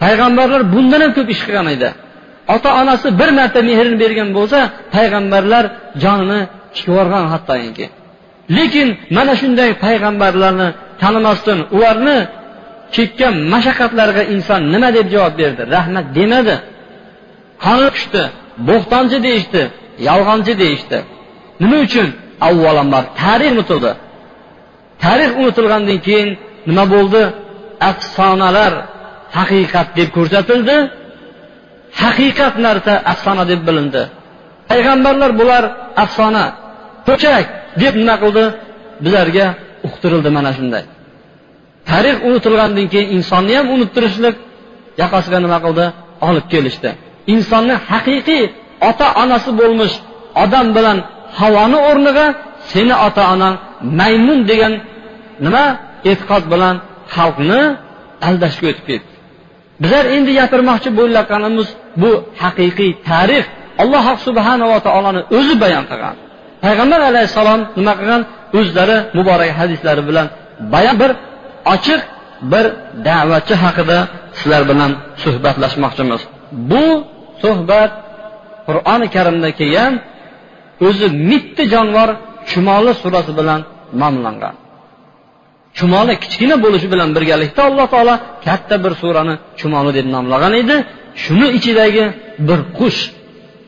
Payg'ambarlar 0.04 0.62
bundan 0.74 1.02
ham 1.04 1.12
ko'p 1.18 1.28
ish 1.34 1.42
qilgan 1.48 1.68
edi. 1.76 1.90
Ota 2.54 2.70
onasi 2.82 3.08
bir 3.20 3.30
marta 3.40 3.60
mehrini 3.70 3.98
bergan 4.04 4.30
bo'lsa 4.38 4.60
payg'ambarlar 4.96 5.66
jonini 6.04 6.42
tikib 6.74 6.88
yuborgan 6.90 7.26
hattoki. 7.34 7.86
Lekin 8.58 8.88
mana 9.18 9.34
shunday 9.42 9.70
payg'ambarlarni 9.86 10.68
tanimasdan 11.02 11.60
ularni 11.76 12.18
chekkan 12.96 13.36
mashaqqatlarga 13.54 14.24
inson 14.34 14.62
nima 14.74 14.90
deb 14.98 15.08
javob 15.14 15.34
berdi? 15.42 15.62
Rahmat 15.76 16.06
demadi. 16.18 16.56
Qoni 17.66 17.88
bo'xtonchi 18.70 19.18
deyishdi 19.28 19.62
yolg'onchi 20.10 20.54
deyishdi. 20.64 20.98
Nima 21.64 21.78
uchun? 21.86 22.08
Avvalambor 22.48 23.04
tarix 23.22 23.52
unutildi 23.56 23.92
tarix 25.04 25.32
unutilgandan 25.42 26.00
keyin 26.08 26.30
nima 26.70 26.86
bo'ldi? 26.94 27.22
Afsonalar 27.90 28.74
haqiqat 29.38 29.88
deb 29.98 30.10
ko'rsatildi. 30.18 30.76
Haqiqat 32.02 32.56
narsa 32.66 32.94
afsona 33.12 33.44
deb 33.52 33.62
bilindi. 33.68 34.04
Payg'ambarlar 34.70 35.32
bular 35.40 35.64
afsona 36.04 36.46
to'chak 37.08 37.46
deb 37.82 37.94
nima 38.02 38.16
qildi? 38.24 38.44
Bizlarga 39.04 39.46
uqtirildi 39.88 40.30
mana 40.38 40.52
shunday. 40.58 40.84
Tarix 41.90 42.18
unutilgandan 42.28 42.88
keyin 42.94 43.10
insonni 43.18 43.54
ham 43.60 43.68
unuttirishlik 43.76 44.36
yoqasiga 45.02 45.40
nima 45.46 45.58
qildi? 45.66 45.86
Olib 46.28 46.46
kelishdi. 46.54 46.90
Insonni 47.34 47.76
haqiqiy 47.90 48.44
ota 48.90 49.08
onasi 49.24 49.52
bo'lmish 49.60 49.96
odam 50.44 50.68
bilan 50.78 50.98
havoni 51.40 51.78
o'rniga 51.90 52.28
seni 52.72 52.96
ota 53.08 53.24
onang 53.34 53.56
maymun 54.00 54.40
degan 54.52 54.74
nima? 55.46 55.66
E'tiqod 56.12 56.44
bilan 56.54 56.76
xalqni 57.16 57.62
aldashga 58.28 58.66
o'tib 58.72 58.86
ketdi. 58.90 59.12
Bizlar 59.82 60.06
endi 60.16 60.32
gapirmoqchi 60.40 60.90
bo'layotganimiz 61.00 61.70
bu 62.02 62.12
haqiqiy 62.44 62.92
tarix 63.10 63.46
alloh 63.84 64.06
subhanava 64.28 64.78
taoloni 64.88 65.22
o'zi 65.38 65.56
bayon 65.64 65.84
qilgan. 65.92 66.16
Payg'ambar 66.64 67.02
alayhissalom 67.10 67.62
nima 67.80 67.94
qilgan? 68.00 68.22
O'zlari 68.60 68.98
muborak 69.18 69.52
hadislari 69.60 70.02
bilan 70.10 70.28
bayon 70.74 70.96
bir 71.02 71.12
ochiq 71.74 72.02
bir 72.52 72.66
da'vatchi 73.08 73.56
haqida 73.64 73.98
sizlar 74.38 74.62
bilan 74.72 74.92
suhbatlashmoqchimiz. 75.24 76.22
Bu 76.72 76.86
suhbat 77.44 77.92
qur'oni 78.68 79.08
karimda 79.16 79.50
kelgan 79.60 79.94
o'zi 80.88 81.08
mitti 81.30 81.64
jonivor 81.74 82.10
chumoli 82.50 82.94
surasi 83.02 83.32
bilan 83.40 83.60
nomlangan. 84.02 84.56
Chumoli 85.78 86.14
kichkina 86.24 86.56
bo'lishi 86.66 86.88
bilan 86.94 87.10
birgalikda 87.18 87.62
alloh 87.70 87.88
taolo 87.94 88.16
katta 88.46 88.76
bir 88.84 88.94
surani 89.02 89.34
chumoli 89.60 89.92
deb 89.98 90.08
nomlagan 90.16 90.54
edi. 90.62 90.76
Shuni 91.24 91.48
ichidagi 91.58 92.06
bir 92.48 92.60
qush 92.78 93.02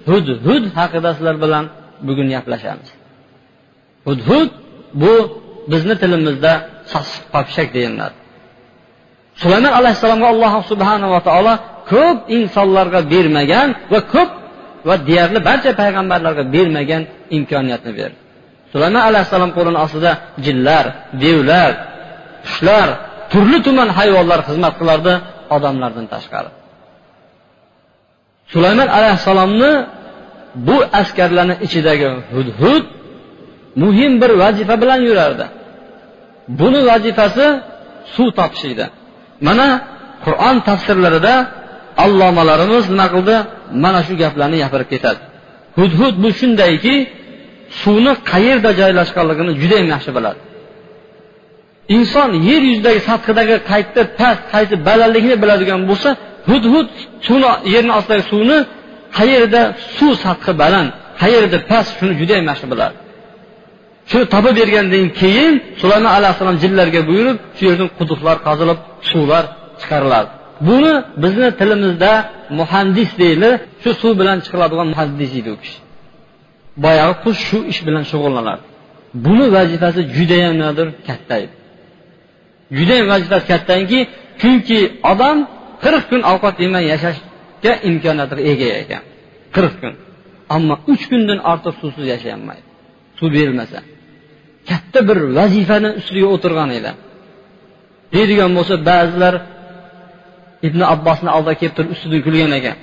hudhud 0.09 0.63
haqida 0.77 1.09
sizlar 1.17 1.35
bilan 1.43 1.63
bugun 2.07 2.27
gaplashamiz. 2.33 2.89
Hudhud 4.07 4.49
bu 5.01 5.13
bizni 5.71 5.95
tilimizda 6.01 6.53
sassiq 6.91 7.23
popshak 7.33 7.67
deyiladi. 7.77 8.17
Sulaymon 9.41 9.73
alayhissalomga 9.79 10.27
alloh 10.33 10.53
subhanava 10.71 11.19
taolo 11.27 11.53
ko'p 11.91 12.19
insonlarga 12.37 12.99
bermagan 13.13 13.69
va 13.91 13.99
ko'p 14.13 14.31
va 14.87 14.95
deyarli 15.07 15.39
barcha 15.49 15.71
payg'ambarlarga 15.81 16.43
bermagan 16.55 17.01
imkoniyatni 17.37 17.91
berdi. 17.99 18.17
Sulaymon 18.73 19.03
alayhissalom 19.09 19.51
qo'lini 19.57 19.79
ostida 19.85 20.11
jinlar 20.45 20.85
devlar 21.23 21.71
qushlar 22.45 22.87
turli 23.31 23.59
tuman 23.67 23.89
hayvonlar 23.97 24.39
xizmat 24.47 24.73
qilardi 24.79 25.13
odamlardan 25.55 26.05
tashqari. 26.13 26.49
Sulaymon 28.53 28.89
alayhissalomni 28.97 29.71
bu 30.67 30.77
askarlarni 31.01 31.55
ichidagi 31.65 32.09
hudhud 32.33 32.83
muhim 33.81 34.11
bir 34.21 34.31
vazifa 34.41 34.75
bilan 34.81 34.99
yurardi. 35.09 35.45
Buni 36.59 36.79
vazifasi 36.89 37.45
suv 38.15 38.29
topish 38.39 38.65
edi 38.73 38.85
mana 39.47 39.67
qur'on 40.25 40.57
tafsirlarida 40.69 41.33
allomalarimiz 42.05 42.85
nima 42.93 43.07
qildi? 43.13 43.35
Mana 43.83 43.99
shu 44.07 44.13
gaplarni 44.23 44.57
gapirib 44.63 44.89
ketadi. 44.93 45.19
Hudhud 45.77 46.15
bu 46.23 46.29
shundayki 46.39 46.95
suvni 47.81 48.13
qayerda 48.31 48.69
joylashganligini 48.79 49.51
judayam 49.61 49.87
yaxshi 49.95 50.11
biladi. 50.17 50.39
Inson 51.95 52.29
yer 52.49 52.61
yuzidagi 52.69 52.99
sathidagi 53.09 53.55
qaysi 53.71 54.01
past 54.19 54.43
qaysi 54.53 54.75
balandlikni 54.87 55.35
biladigan 55.43 55.81
bo'lsa 55.89 56.09
hudhud 56.49 56.87
suvni 57.27 57.47
yerni 57.73 57.91
ostidagi 57.99 58.23
suvni 58.31 58.57
qayerda 59.17 59.61
suv 59.97 60.11
sathi 60.23 60.51
baland 60.61 60.89
qayerda 61.21 61.57
past 61.69 61.89
shuni 61.97 62.13
judayam 62.21 62.45
yaxshi 62.51 62.67
biladi 62.73 62.95
shuni 64.09 64.25
topib 64.33 64.53
bergandan 64.59 65.05
keyin 65.21 65.53
sulaymon 65.81 66.11
alayhissalom 66.17 66.57
jinlarga 66.63 67.01
buyurib 67.09 67.37
shu 67.57 67.63
yerdan 67.69 67.89
quduqlar 67.99 68.37
qazilib 68.47 68.79
suvlar 69.11 69.43
chiqariladi. 69.81 70.29
Buni 70.67 70.93
bizni 71.23 71.49
tilimizda 71.59 72.11
muhandis 72.59 73.11
deydi 73.21 73.49
shu 73.81 73.89
suv 74.01 74.11
bilan 74.21 74.37
chiqiladigan 74.45 74.87
muhandis 74.93 75.29
deydi 75.35 75.49
u 75.55 75.57
kishi. 75.63 75.79
Boyagi 76.83 77.15
qush 77.23 77.39
shu 77.47 77.57
ish 77.71 77.81
bilan 77.87 78.03
shug'ullanadi. 78.11 78.63
Buni 79.25 79.45
vazifasi 79.57 80.01
judayam 80.17 80.53
nimadir 80.59 80.87
katta 81.07 81.35
edi. 81.43 81.55
Judayam 82.77 83.07
vazifasi 83.13 83.45
kattanki 83.51 83.99
chunki 84.41 84.79
odam 85.11 85.37
qirq 85.83 86.03
kun 86.11 86.21
ovqat 86.31 86.55
yemay 86.63 86.83
yashashga 86.93 87.73
imkoniyatiga 87.89 88.41
ega 88.51 88.67
ekan. 88.83 89.03
Qirq 89.55 89.73
kun. 89.81 89.93
Ammo 90.55 90.75
uch 90.91 91.03
kundan 91.11 91.39
ortiq 91.51 91.75
suvsiz 91.81 92.05
yashayolmaydi 92.13 92.67
suv 93.19 93.29
berilmasa 93.37 93.79
katta 94.69 94.99
bir 95.09 95.17
vazifani 95.37 95.89
ustiga 95.99 96.27
o'tirgan 96.35 96.69
edi. 96.79 96.91
Deydigan 98.13 98.51
bo'lsa 98.57 98.75
ba'zilar 98.89 99.35
ibn 100.67 100.81
abbosni 100.93 101.29
oldiga 101.37 101.55
kelib 101.61 101.75
turib 101.77 101.91
ustidan 101.95 102.21
kulgan 102.27 102.53
ekan. 102.59 102.77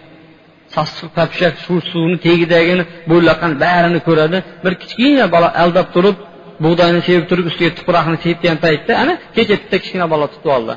Sassiq 0.75 1.09
papshak 1.18 1.55
shu 1.64 1.75
suvni 1.90 2.16
tagidagini 2.27 2.85
bo'ylagan 3.11 3.53
barini 3.64 4.01
ko'radi. 4.09 4.38
Bir 4.64 4.73
kichkina 4.83 5.27
bola 5.35 5.49
aldab 5.62 5.88
turib 5.97 6.16
bug'doyni 6.64 7.01
sevib 7.09 7.25
turib 7.31 7.47
ustiga 7.51 7.71
tuproqni 7.79 8.18
sepgan 8.27 8.57
paytda 8.64 8.92
ana 9.03 9.14
kecha 9.37 9.55
bitta 9.61 9.77
kichkina 9.83 10.07
bola 10.12 10.27
tutib 10.33 10.51
oldi. 10.57 10.75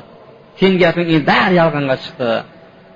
Seni 0.58 0.76
gaping 0.82 1.06
endi 1.14 1.26
bari 1.32 1.54
yolg'onga 1.60 1.96
chiqdi. 2.04 2.28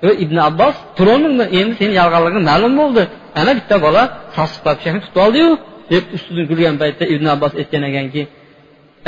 E 0.07 0.09
ibn 0.23 0.37
abbos 0.49 0.75
turolmayman 0.97 1.47
endi 1.59 1.73
seni 1.79 1.93
yolg'onliging 2.01 2.43
ma'lum 2.51 2.73
bo'ldi. 2.81 3.03
Ana 3.39 3.51
bitta 3.59 3.75
bola 3.85 4.03
sosiq 4.37 4.59
papshakni 4.67 4.99
tutib 5.05 5.19
oldiyu 5.25 5.49
deb 5.91 6.03
ustidan 6.15 6.45
kulgan 6.49 6.75
paytda 6.81 7.03
ibn 7.15 7.25
abbos 7.35 7.53
aytgan 7.61 7.83
ekanki 7.89 8.21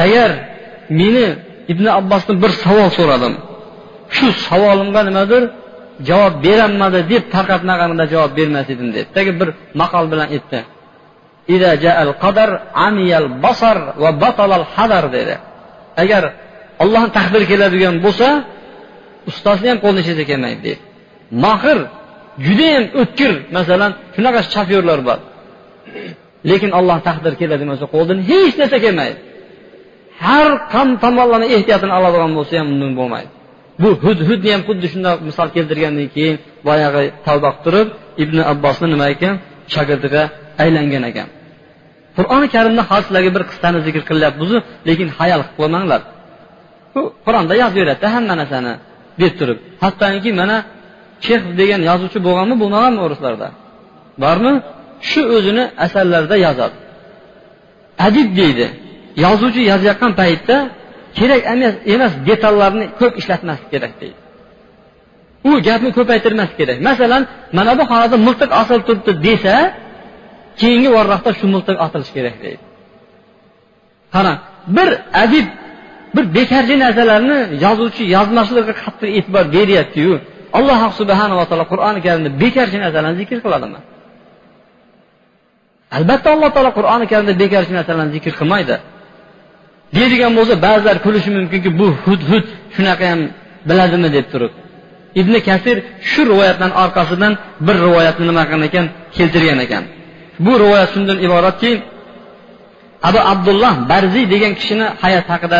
agar 0.05 0.29
meni 0.99 1.25
ibn 1.73 1.85
abbosdan 1.99 2.35
bir 2.43 2.51
savol 2.63 2.89
so'radim. 2.97 3.33
Shu 4.15 4.27
savolimga 4.47 5.01
nimadir 5.09 5.43
javob 6.09 6.33
beranmadi 6.45 6.99
deb 7.11 7.23
tarqatmaganimda 7.33 8.05
javob 8.13 8.31
bermas 8.37 8.67
edim 8.73 8.89
deb. 8.95 9.07
Tagi 9.15 9.31
bir 9.39 9.49
maqol 9.81 10.05
bilan 10.11 10.27
aytdi. 10.35 10.59
Dedi. 15.15 15.35
Agar 16.03 16.23
ollohni 16.83 17.11
taqdiri 17.17 17.45
keladigan 17.51 17.95
bo'lsa 18.05 18.27
ustozni 19.29 19.67
ham 19.71 19.79
qo'lini 19.85 20.01
hech 20.07 20.21
kelmaydi. 20.31 20.59
Deydi 20.65 20.81
mohir 21.45 21.77
judayam 22.45 22.85
o'tkir 23.01 23.31
masalan 23.57 23.91
shunaqa 24.15 24.41
shofyorlar 24.53 24.99
bor. 25.07 25.19
Lekin 26.49 26.71
alloh 26.79 26.97
taqdir 27.07 27.33
keladigan 27.41 27.69
bo'lsa 27.73 27.87
qo'lidan 27.93 28.19
hech 28.29 28.53
narsa 28.61 28.77
kelmaydi. 28.85 29.17
Har 30.25 30.49
qan 30.73 30.87
tomonlama 31.03 31.45
ehtiyotini 31.55 31.93
oladigan 31.99 32.31
bo'lsa 32.37 32.53
ham 32.59 32.67
undan 32.73 32.93
bo'lmaydi. 32.99 33.29
Bu 33.81 33.89
hudhudni 34.03 34.49
ham 34.53 34.61
xuddi 34.67 34.87
shundoq 34.93 35.17
misol 35.29 35.47
keltirgandan 35.55 36.07
keyin 36.15 36.35
boyagi 36.67 37.03
tavba 37.27 37.49
qilib 37.51 37.63
turib 37.65 37.87
ibn 38.23 38.37
abbosni 38.51 38.87
nima 38.93 39.05
ekan? 39.15 39.33
Shogirdiga 39.73 40.23
aylangan 40.63 41.03
ekan. 41.11 41.27
Qur'oni 42.17 42.47
karimda 42.55 42.83
hozir 42.89 43.05
sizlarga 43.07 43.31
bir 43.35 43.43
qissani 43.51 43.79
zikr 43.87 44.01
qilyapmizu 44.09 44.57
lekin 44.89 45.07
hayol 45.17 45.41
qilib 45.43 45.57
qo'ymanglar. 45.59 46.01
Qur'onda 47.25 47.53
yozib 47.61 47.77
beradida 47.81 48.07
hamma 48.15 48.33
narsani 48.41 48.73
deb 49.21 49.33
turib. 49.39 49.57
Hattoki 49.83 50.31
mana 50.41 50.57
chex 51.25 51.41
degan 51.59 51.81
yozuvchi 51.89 52.19
bo'lganmi 52.27 52.55
bo'lmaganmi 52.61 52.99
o'rislarda 53.05 53.47
bormi? 54.23 54.53
Shu 55.09 55.21
o'zini 55.35 55.63
asarlarida 55.85 56.37
yozadi. 56.47 56.75
Adib 58.07 58.29
deydi. 58.39 58.65
Yozuvchi 59.25 59.61
yozayotgan 59.71 60.11
paytda 60.21 60.57
kerak 61.17 61.41
emas 61.95 62.13
detallarni 62.29 62.85
ko'p 62.99 63.13
ishlatmaslik 63.21 63.69
kerak 63.73 63.93
deydi. 64.01 64.17
U 65.49 65.51
gapni 65.67 65.89
ko'paytirmaslik 65.97 66.57
kerak. 66.61 66.77
Masalan 66.89 67.21
mana 67.57 67.71
bu 67.79 67.83
xonada 67.91 68.17
miltiq 68.27 68.49
osilib 68.61 68.83
turibdi 68.87 69.11
desa 69.27 69.55
keyingi 70.61 70.89
varroqda 70.95 71.31
shu 71.39 71.45
miltiq 71.55 71.77
otilishi 71.85 72.13
kerak 72.17 72.35
deydi. 72.43 72.63
Qarang 74.15 74.37
bir 74.75 74.89
adib 75.23 75.47
bir 76.15 76.25
bekorchi 76.37 76.75
narsalarni 76.83 77.37
yozuvchi 77.65 78.03
yozmaslikqa 78.15 78.73
qattiq 78.83 79.09
e'tibor 79.17 79.45
beryaptiyu. 79.55 80.13
Alloh 80.57 80.79
subhanava 80.99 81.43
taolo 81.49 81.65
qur'oni 81.71 81.99
karimda 82.05 82.29
bekorchi 82.43 82.77
narsalarni 82.83 83.17
zikr 83.21 83.37
qiladimi? 83.45 83.79
Albatta 85.97 86.27
alloh 86.35 86.49
taolo 86.55 86.71
qur'oni 86.79 87.05
karimda 87.11 87.33
bekorchi 87.43 87.73
narsalarni 87.77 88.11
zikr 88.17 88.31
qilmaydi. 88.39 88.75
Deydigan 89.95 90.31
bo'lsa 90.37 90.53
ba'zilar 90.65 90.97
kulishi 91.05 91.29
mumkinki 91.37 91.69
bu 91.79 91.87
hud 92.03 92.21
hud 92.29 92.45
shunaqa 92.75 93.05
ham 93.11 93.21
biladimi 93.69 94.09
deb 94.17 94.25
turib. 94.33 94.53
Ibn 95.21 95.33
kasir 95.47 95.77
shu 96.11 96.21
rivoyatdan 96.31 96.71
orqasidan 96.83 97.33
bir 97.65 97.75
rivoyatni 97.85 98.23
nima 98.29 98.43
qilgan 98.49 98.63
ekan? 98.69 98.85
Keltirgan 99.17 99.59
ekan. 99.65 99.83
Bu 100.45 100.53
rivoyat 100.61 100.89
shundan 100.93 101.17
iboratki 101.25 101.71
abu 103.09 103.19
abdulloh 103.33 103.73
barziy 103.91 104.25
degan 104.33 104.53
kishini 104.59 104.85
hayot 105.03 105.27
haqida 105.33 105.59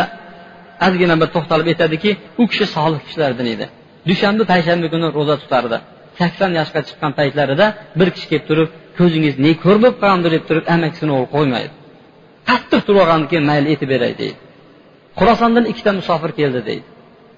ozgina 0.88 1.15
bir 1.21 1.29
to'xtalib 1.35 1.67
aytadiki 1.73 2.11
u 2.41 2.43
kishi 2.51 2.65
solih 2.75 3.01
kishilardan 3.07 3.47
edi. 3.53 3.65
Dushanba 4.09 4.43
payshanba 4.51 4.88
kuni 4.93 5.07
ro'za 5.17 5.35
tutardi. 5.43 5.77
Sakson 6.19 6.51
yoshga 6.59 6.81
chiqqan 6.88 7.11
paytlarida 7.19 7.65
bir 7.99 8.07
kishi 8.15 8.27
kelib 8.31 8.45
turib 8.49 8.69
ko'zingiz 8.99 9.35
ne 9.45 9.51
ko'r 9.63 9.77
bo'lib 9.83 9.97
qolgandir 10.01 10.31
deb 10.35 10.43
turib 10.49 10.65
amakisini 10.75 11.11
o'g'li 11.17 11.29
qo'ymaydi. 11.35 11.73
Qattiq 12.49 12.81
turib 12.88 12.99
olgandan 13.03 13.27
keyin 13.31 13.45
mayli 13.51 13.67
aytib 13.73 13.89
beray 13.93 14.13
deydi. 14.21 14.38
Xurosondan 15.19 15.65
ikkita 15.71 15.91
musofir 15.99 16.31
keldi 16.39 16.61
deydi. 16.69 16.85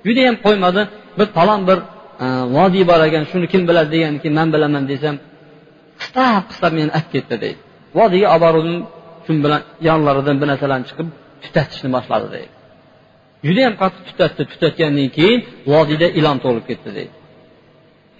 Judayam 0.07 0.35
qo'ymadi. 0.45 0.81
Bir 1.19 1.27
falon 1.37 1.61
bir 1.69 1.79
e, 2.23 2.25
vodiy 2.57 2.83
bor 2.89 2.99
ekan 3.07 3.23
shuni 3.31 3.47
kim 3.53 3.61
biladi 3.69 3.89
degandan 3.95 4.19
keyin 4.23 4.35
man 4.39 4.49
bilaman 4.55 4.83
desam 4.91 5.15
qistab 6.01 6.43
qistab 6.49 6.71
meni 6.79 6.91
olib 6.97 7.09
ketdi 7.15 7.35
deydi. 7.43 7.59
Vodiyga 7.99 8.27
olib 8.33 8.43
boruvdim 8.45 8.77
shu 9.25 9.31
bilan 9.45 9.61
yonlaridan 9.89 10.35
bir 10.41 10.47
narsalarni 10.51 10.85
chiqib 10.89 11.07
tutatishni 11.43 11.89
boshladi 11.95 12.27
deydi. 12.35 12.56
Judayam 13.47 13.73
qattiq 13.81 14.03
tutatdi. 14.09 14.41
Tutatgandan 14.51 15.09
keyin 15.17 15.39
vodiyda 15.71 16.07
ilon 16.19 16.37
to'lib 16.45 16.65
ketdi 16.69 16.89
deydi. 16.97 17.13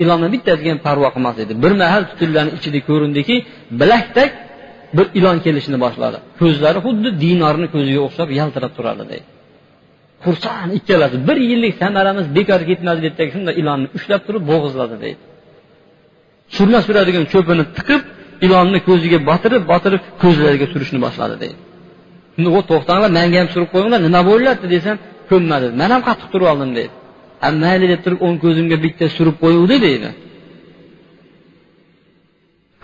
Ilonni 0.04 0.28
bittasiga 0.36 0.70
ham 0.74 0.80
parvo 0.88 1.08
qilmas 1.16 1.38
edi. 1.44 1.54
Bir 1.64 1.74
mahal 1.82 2.04
tutunlarni 2.10 2.52
ichida 2.58 2.80
ko'rindiki 2.90 3.36
bilakdak 3.80 4.32
bir 4.98 5.08
ilon 5.20 5.38
kelishni 5.46 5.78
boshladi. 5.86 6.18
Ko'zlari 6.40 6.80
xuddi 6.86 7.10
dinorni 7.24 7.68
ko'ziga 7.76 8.02
o'xshab 8.08 8.30
yaltirab 8.40 8.72
turadi 8.78 9.04
deydi. 9.12 9.28
Xursand 10.26 10.72
ikkalasi 10.80 11.18
bir 11.28 11.38
yillik 11.50 11.74
samaramiz 11.82 12.26
bekor 12.38 12.62
ketmadi 12.70 13.00
deydidagi 13.06 13.32
shunday 13.36 13.56
ilonni 13.62 13.88
ushlab 13.98 14.22
turib 14.28 14.44
bo'g'izladi 14.52 14.96
deydi. 15.04 15.22
Surma 16.56 16.80
suradigan 16.88 17.26
cho'pini 17.34 17.64
tiqib 17.78 18.02
ilonni 18.46 18.80
ko'ziga 18.90 19.20
botirib 19.30 19.64
botirib 19.72 20.02
ko'zlariga 20.24 20.68
surishni 20.74 21.00
boshladi 21.06 21.36
deydi. 21.44 21.60
Shunda 22.38 22.62
to'xtanglar 22.72 23.10
manga 23.20 23.38
ham 23.42 23.50
surib 23.54 23.70
qo'yinglar. 23.74 24.00
Nima 24.08 24.22
bo'lyapti 24.30 24.68
desam 24.76 24.96
ko'nmadi. 25.30 25.66
Man 25.82 25.90
ham 25.94 26.02
qattiq 26.08 26.30
turib 26.34 26.48
oldim 26.54 26.72
deydi 26.80 26.96
ha 27.42 27.48
mayli 27.64 27.86
deb 27.94 28.02
turib 28.06 28.20
o'ng 28.26 28.38
ko'zimga 28.46 28.78
bitta 28.86 29.06
surib 29.18 29.36
qo'yuvdi 29.44 29.78
deydi. 29.86 30.10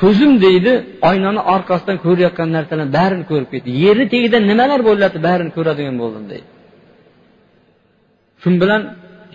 Ko'zim 0.01 0.31
deydi 0.45 0.71
oynani 1.09 1.41
orqasidan 1.53 1.97
ko'rayotgan 2.05 2.49
narsalarni 2.55 2.93
barini 2.97 3.25
ko'rib 3.31 3.49
ketdi. 3.53 3.69
Yerni 3.83 4.05
tagida 4.13 4.37
nimalar 4.51 4.79
bo'lyapti 4.89 5.19
barini 5.27 5.51
ko'radigan 5.57 5.95
bo'ldim 6.01 6.23
deydi. 6.31 6.47
Shu 8.41 8.49
bilan 8.63 8.81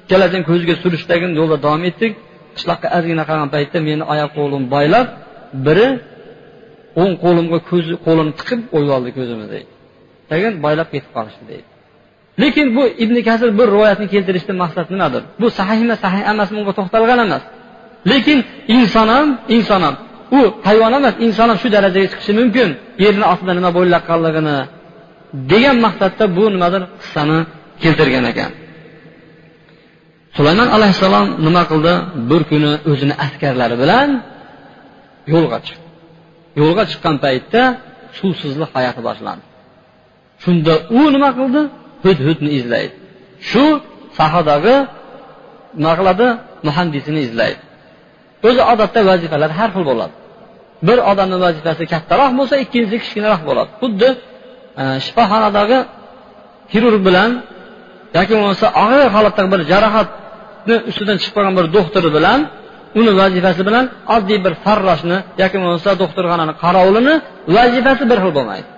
ikkalasining 0.00 0.44
ko'ziga 0.50 0.74
surishdagin 0.82 1.32
yo'lda 1.38 1.56
davom 1.64 1.82
etdik. 1.90 2.12
Qishloqqa 2.56 2.88
ozgina 2.98 3.24
qolgan 3.30 3.50
paytda 3.54 3.78
meni 3.88 4.04
oyoq 4.12 4.30
qo'lim 4.38 4.62
boylab 4.74 5.06
biri 5.66 5.88
o'ng 7.02 7.14
qo'limga 7.24 7.58
ko'zi 7.70 7.94
qo'lini 8.06 8.32
tiqib 8.38 8.60
qo'yib 8.72 8.90
oldi 8.96 9.10
ko'zimni 9.18 9.48
deydi. 9.54 9.70
Keyin 10.30 10.54
boylab 10.64 10.88
ketib 10.94 11.10
qolishdi 11.16 11.44
deydi. 11.50 11.68
Lekin 12.42 12.66
bu 12.76 12.82
ibn 13.04 13.16
kasir 13.28 13.48
bir 13.58 13.66
rivoyatni 13.74 14.06
keltirishdan 14.14 14.56
maqsad 14.64 14.86
nimadir? 14.94 15.22
Bu 15.40 15.46
sahihmi 15.58 15.94
sahih 16.04 16.22
emasmi 16.32 16.56
unga 16.60 16.72
to'xtalgan 16.78 17.18
emas. 17.26 17.42
Lekin 18.10 18.38
inson 18.76 19.08
ham 19.14 19.28
inson 19.56 19.80
ham 19.86 19.94
u 20.38 20.40
hayvon 20.68 20.92
emas 20.98 21.14
inson 21.26 21.48
ham 21.50 21.58
shu 21.62 21.68
darajaga 21.76 22.08
chiqishi 22.12 22.32
mumkin. 22.40 22.68
Yerni 23.04 23.24
ostida 23.32 23.52
nima 23.58 23.70
bo'layotganligini 23.78 24.56
degan 25.52 25.76
maqsadda 25.86 26.24
bu 26.36 26.44
nimadir 26.54 26.82
qissani 27.00 27.38
keltirgan 27.82 28.24
ekan. 28.32 28.50
Sulaymon 30.36 30.68
alayhissalom 30.76 31.26
nima 31.46 31.62
qildi? 31.70 31.92
Bir 32.30 32.42
kuni 32.50 32.72
o'zini 32.90 33.14
askarlari 33.24 33.76
bilan 33.82 34.08
yo'lga 35.34 35.58
chiqdi 35.66 35.86
yo'lga 36.60 36.84
chiqqan 36.90 37.16
paytda 37.24 37.62
suvsizlik 38.18 38.70
hayoti 38.76 39.00
boshlandi. 39.08 39.44
Shunda 40.44 40.72
u 40.98 41.00
nima 41.14 41.30
qildi? 41.38 41.60
Hud 42.04 42.18
hudni 42.26 42.50
izlaydi. 42.58 42.94
Shu 43.50 43.64
sahadagi 44.18 44.76
nima 45.80 45.92
qiladi? 45.98 46.26
Muhandisini 46.66 47.20
izlaydi. 47.28 47.60
O'zi 48.48 48.60
odatda 48.72 49.00
vazifalar 49.10 49.50
har 49.58 49.70
xil 49.74 49.84
bo'ladi. 49.90 50.14
Bir 50.88 50.98
odamni 51.10 51.36
vazifasi 51.46 51.84
kattaroq 51.92 52.30
bo'lsa 52.38 52.54
ikkinchisi 52.64 52.96
kichkinaroq 53.02 53.42
bo'ladi. 53.48 53.70
Xuddi 53.82 54.08
e, 54.82 54.84
shifoxonadagi 55.04 55.78
xirurg 56.72 57.02
bilan 57.08 57.30
yoki 58.18 58.32
bo'lmasa 58.38 58.66
og'ir 58.82 59.08
holatdagi 59.16 59.48
bir 59.54 59.60
jarohatni 59.72 60.76
ustidan 60.90 61.16
chiqib 61.20 61.34
qolgan 61.36 61.54
bir 61.58 61.66
doktor 61.76 62.04
bilan 62.16 62.40
uni 63.00 63.12
vazifasi 63.20 63.62
bilan 63.68 63.84
oddiy 64.16 64.38
bir 64.46 64.54
farroshni 64.64 65.18
yoki 65.42 65.56
bo'lmasa 65.62 65.90
doktorxonani 66.02 66.54
qorovulini 66.62 67.14
vazifasi 67.56 68.02
bir 68.10 68.18
xil 68.24 68.32
bo'lmaydi. 68.38 68.68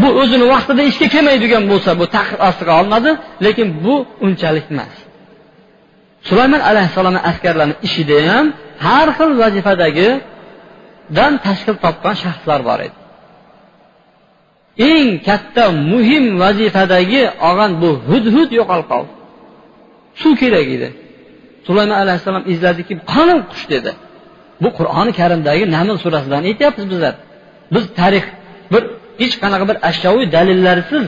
Bu 0.00 0.08
o'zini 0.20 0.44
vaqtida 0.52 0.82
ishga 0.90 1.06
kelmaydigan 1.14 1.64
bo'lsa 1.72 1.90
bu 2.00 2.04
taqiq 2.16 2.38
ostiga 2.48 2.72
olinadi 2.80 3.10
lekin 3.44 3.68
bu 3.84 3.94
unchalik 4.26 4.66
emas. 4.72 4.94
Sulaymon 6.28 6.62
alayhissalomni 6.70 7.20
askarlarini 7.30 7.76
ishida 7.86 8.18
ham 8.30 8.46
har 8.86 9.08
xil 9.18 9.30
vazifadagidan 9.42 11.32
tashkil 11.46 11.76
topgan 11.84 12.16
shaxslar 12.22 12.60
bor 12.68 12.80
edi. 12.86 12.96
Eng 14.90 15.08
katta 15.28 15.64
muhim 15.92 16.24
vazifadagi 16.42 17.22
olgan 17.48 17.72
bu 17.82 17.90
hudhud 18.08 18.50
yo'qolib 18.58 18.86
qoldi. 18.92 19.12
Suv 20.20 20.32
kerak 20.42 20.68
edi. 20.76 20.88
Sulaymon 21.66 21.96
alayhissalom 22.04 22.44
izladiki 22.52 22.94
qani 23.12 23.34
qush 23.50 23.66
dedi. 23.74 23.92
Bu 24.62 24.68
qur'oni 24.78 25.12
karimdagi 25.20 25.64
naml 25.76 25.96
surasidan 26.04 26.42
aytyapmiz 26.50 26.86
bizlar. 26.92 27.14
Biz 27.74 27.84
tarix 27.98 28.24
bir 28.72 28.82
hech 29.20 29.34
qanaqa 29.42 29.64
bir 29.70 29.76
ashyoviy 29.90 30.26
dalillarsiz 30.36 31.04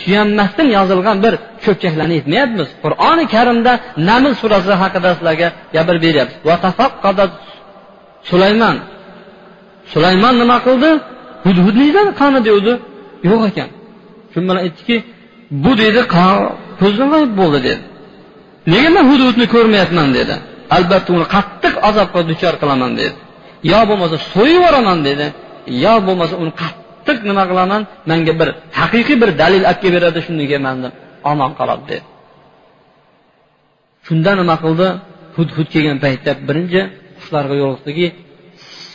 suyanmasdan 0.00 0.68
yozilgan 0.76 1.16
bir 1.24 1.34
cho'pchaklarni 1.64 2.14
aytmayapmiz. 2.18 2.68
Qur'oni 2.84 3.24
karimda 3.34 3.72
naml 4.08 4.32
surasi 4.40 4.72
haqida 4.82 5.10
sizlarga 5.16 5.48
gapirib 5.76 6.02
beryapmiz. 6.06 6.38
Sulaymon 8.30 8.76
sulaymon 9.92 10.34
nima 10.42 10.56
qildi? 10.66 10.90
Hudhudni 11.46 11.86
qani 12.20 12.40
devdi 12.48 12.72
yo'q 13.28 13.40
ekan. 13.50 13.68
Shu 14.32 14.38
bilan 14.42 14.58
aytdiki 14.64 14.96
bu 15.64 15.72
deydi 15.80 16.00
ko'zdan 16.80 17.06
g'oyib 17.12 17.32
bo'ldi 17.40 17.58
dedi. 17.68 17.82
Nega 18.72 18.90
man 18.96 19.04
hududni 19.10 19.46
ko'rmayapman 19.54 20.08
dedi. 20.18 20.34
Albatta 20.76 21.10
uni 21.16 21.26
qattiq 21.34 21.74
azobga 21.88 22.20
duchor 22.30 22.54
qilaman 22.62 22.92
dedi. 23.00 23.14
Yo 23.72 23.80
bo'lmasa 23.88 24.16
so'yib 24.32 24.54
yuboraman 24.56 24.98
dedi. 25.08 25.26
Yo 25.84 25.94
bo'lmasa 26.06 26.34
uni 26.42 26.52
qattiq 26.62 26.83
nima 27.30 27.44
qilaman? 27.50 27.82
Manga 28.10 28.32
bir 28.40 28.48
haqiqiy 28.80 29.16
bir 29.22 29.30
dalil 29.42 29.62
olib 29.70 29.78
kelib 29.82 29.94
beradi 29.96 30.20
shundan 30.26 30.60
mandan 30.66 30.92
omon 31.30 31.52
qoladi 31.58 31.84
dedi. 31.90 32.04
Shunda 34.06 34.30
nima 34.40 34.56
qildi? 34.64 34.88
Hudhud 35.36 35.68
kelgan 35.74 35.98
paytda 36.04 36.30
birinchi 36.48 36.80
qushlarga 37.18 37.54
yo'liqdiki 37.62 38.06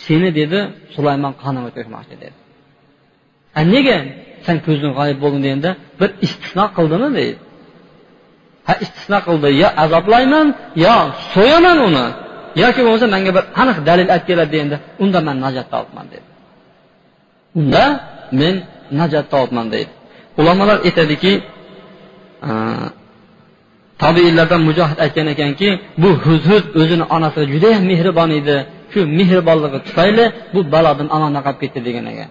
seni 0.05 0.29
dedi 0.39 0.59
sulaymon 0.95 1.33
qonimga 1.43 1.71
to'kmoqchi 1.77 2.15
dedi. 2.23 2.37
A 3.59 3.61
nega 3.73 3.97
san 4.45 4.57
ko'zdan 4.65 4.91
g'oyib 4.97 5.17
bo'lding 5.23 5.41
deganda 5.45 5.71
bir 5.99 6.09
istisno 6.25 6.65
qildimi? 6.77 7.09
deydi 7.19 7.37
ha 8.69 8.73
istisno 8.83 9.19
qildi. 9.27 9.49
Yo 9.61 9.69
azoblayman 9.83 10.47
yo 10.85 10.95
so'yaman 11.33 11.77
uni. 11.87 12.05
Yoki 12.63 12.79
bo'lmasa 12.85 13.07
manga 13.15 13.31
bir 13.37 13.43
aniq 13.61 13.77
dalil 13.89 14.07
olib 14.13 14.25
keladi 14.29 14.51
deganda 14.55 14.77
unda 15.03 15.19
man 15.27 15.37
najot 15.45 15.67
topibman 15.73 16.05
dedi. 16.13 16.28
Unda 17.59 17.83
men 18.39 18.55
najot 18.99 19.25
topman 19.33 19.67
deydi. 19.73 19.91
Ulamolar 20.39 20.77
aytadiki 20.87 21.33
tabiiylardan 24.03 24.61
mujohid 24.69 24.99
aytgan 25.05 25.27
ekanki 25.33 25.69
bu 26.01 26.09
huzhud 26.25 26.65
o'zini 26.79 27.05
onasiga 27.15 27.45
judayam 27.53 27.83
mehribon 27.91 28.31
edi. 28.39 28.57
Shu 28.91 28.99
mehribonligi 29.19 29.79
tufayli 29.87 30.25
bu 30.53 30.59
balodan 30.73 31.07
omonda 31.15 31.39
qolib 31.45 31.59
ketdi 31.63 31.79
degan 31.87 32.05
ekan. 32.13 32.29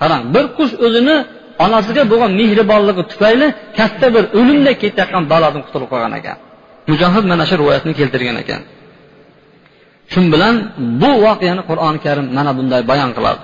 Qarang 0.00 0.22
bir 0.34 0.44
qush 0.58 0.74
o'zini 0.86 1.16
onasiga 1.64 2.02
bo'lgan 2.12 2.32
mehribonligi 2.40 3.02
tufayli 3.12 3.46
katta 3.78 4.06
bir 4.14 4.24
o'limda 4.38 4.72
ketayotgan 4.82 5.24
balodan 5.32 5.62
qutulib 5.66 5.88
qolgan 5.92 6.12
ekan. 6.20 6.36
Mujohid 6.90 7.24
mana 7.30 7.44
shu 7.48 7.54
rivoyatni 7.60 7.92
keltirgan 8.00 8.36
ekan. 8.42 8.62
Shu 10.12 10.20
bilan 10.34 10.54
bu 11.02 11.10
voqeani 11.26 11.62
qur'oni 11.70 11.98
karim 12.04 12.26
mana 12.36 12.50
bunday 12.58 12.82
bayon 12.90 13.10
qiladi. 13.16 13.42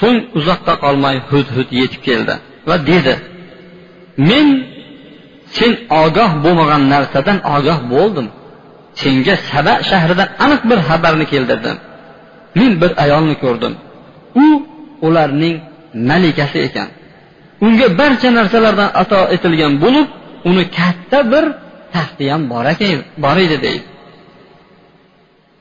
So'ng 0.00 0.18
uzoqqa 0.38 0.74
qolmay 0.84 1.16
hud 1.30 1.46
hud 1.56 1.68
yetib 1.80 2.02
keldi 2.08 2.34
va 2.68 2.76
dedi 2.90 3.14
men 4.28 4.46
sen 5.56 5.72
ogoh 6.02 6.30
bo'lmagan 6.44 6.82
narsadan 6.92 7.38
ogoh 7.56 7.78
bo'ldim. 7.92 8.26
Senga 9.00 9.34
saba 9.50 9.74
shahridan 9.90 10.28
aniq 10.44 10.62
bir 10.70 10.78
xabarni 10.88 11.26
keltirdim. 11.32 11.76
Men 12.58 12.72
bir 12.82 12.90
ayolni 13.04 13.34
ko'rdim. 13.44 13.72
U 14.44 14.46
ularning 15.06 15.56
malikasi 16.10 16.58
ekan. 16.68 16.88
Unga 17.66 17.86
barcha 18.00 18.28
narsalardan 18.38 18.90
ato 19.02 19.20
etilgan 19.34 19.72
bo'lib 19.84 20.08
uni 20.48 20.64
katta 20.78 21.18
bir 21.32 21.44
taxti 21.94 22.24
ham 22.32 22.42
bor 22.52 22.64
bor 23.24 23.36
edi 23.44 23.56
deydi. 23.66 23.86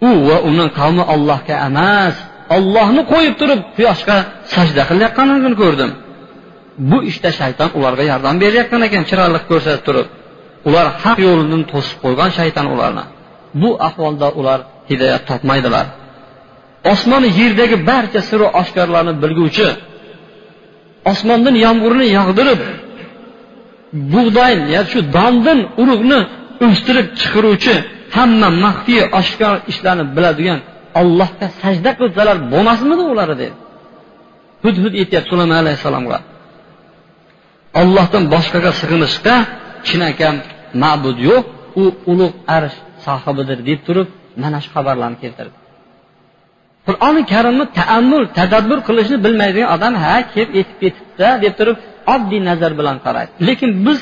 U 0.08 0.10
va 0.28 0.38
uni 0.50 0.66
qavmi 0.78 1.04
ollohga 1.14 1.56
emas 1.68 2.16
ollohni 2.56 3.02
qo'yib 3.12 3.36
turib 3.42 3.60
quyoshga 3.78 4.18
sajda 4.54 4.84
qilayotganligini 4.90 5.56
ko'rdim. 5.64 5.92
Bu 6.90 6.98
ishda 7.12 7.30
shayton 7.40 7.70
ularga 7.78 8.04
yordam 8.12 8.36
berayotgan 8.44 8.82
ekan 8.88 9.04
chiroyli 9.10 9.40
ko'rsatib 9.50 9.84
turib. 9.88 10.08
Ular 10.68 10.86
haq 11.04 11.18
yo'lidan 11.28 11.62
to'sib 11.72 11.98
qo'ygan 12.04 12.30
shayton 12.38 12.66
ularni. 12.74 13.04
Bu 13.62 13.70
ahvolda 13.88 14.28
ular 14.40 14.60
hidoyat 14.90 15.24
topmaydilar. 15.30 15.86
Osmon 16.94 17.24
yerdagi 17.40 17.78
barcha 17.90 18.22
siru 18.30 18.46
oshkorlarni 18.62 19.14
bilguvchi 19.24 19.68
osmondan 21.12 21.56
yomg'irni 21.66 22.06
yog'dirib 22.18 22.62
bug'doy 24.14 24.54
ya 24.76 24.82
shu 24.92 25.00
dondin 25.16 25.60
urug'ni 25.82 26.20
o'stirib 26.66 27.08
chiqaruvchi 27.20 27.76
hamma 28.18 28.50
maxfiy 28.64 29.02
oshkor 29.20 29.56
ishlarni 29.72 30.06
biladigan 30.16 30.60
ollohga 31.02 31.48
sajda 31.62 31.92
qilsalar 32.00 32.38
bo'lmasmidi 32.52 33.04
ular 33.14 33.30
dedi 33.42 33.56
hud 34.64 34.76
hud 34.84 34.94
aytyapti 35.02 35.30
sulaymon 35.32 35.58
alayhissalomga. 35.64 36.20
Ollohdan 37.82 38.24
boshqaga 38.34 38.72
sig'inishga 38.80 39.36
chinakam 39.88 40.36
ma'bud 40.84 41.18
yo'q 41.30 41.46
u 41.82 41.84
ulug' 42.12 42.36
arsh 42.58 42.78
sohibidir 43.06 43.60
deb 43.70 43.80
turib 43.88 44.08
mana 44.44 44.58
shu 44.64 44.70
xabarlarni 44.76 45.18
keltirdi. 45.24 45.58
Qur'oni 46.88 47.22
karimni 47.34 47.66
taammul 47.80 48.24
tadabbur 48.40 48.80
qilishni 48.88 49.18
bilmaydigan 49.26 49.70
odam 49.76 49.94
ha 50.04 50.16
kelib 50.34 50.52
aytib 50.60 50.78
ketibdi 50.84 51.30
deb 51.44 51.54
turib 51.60 51.78
oddiy 52.14 52.42
nazar 52.50 52.72
bilan 52.80 52.98
qaraydi. 53.06 53.32
Lekin 53.48 53.72
biz 53.86 54.00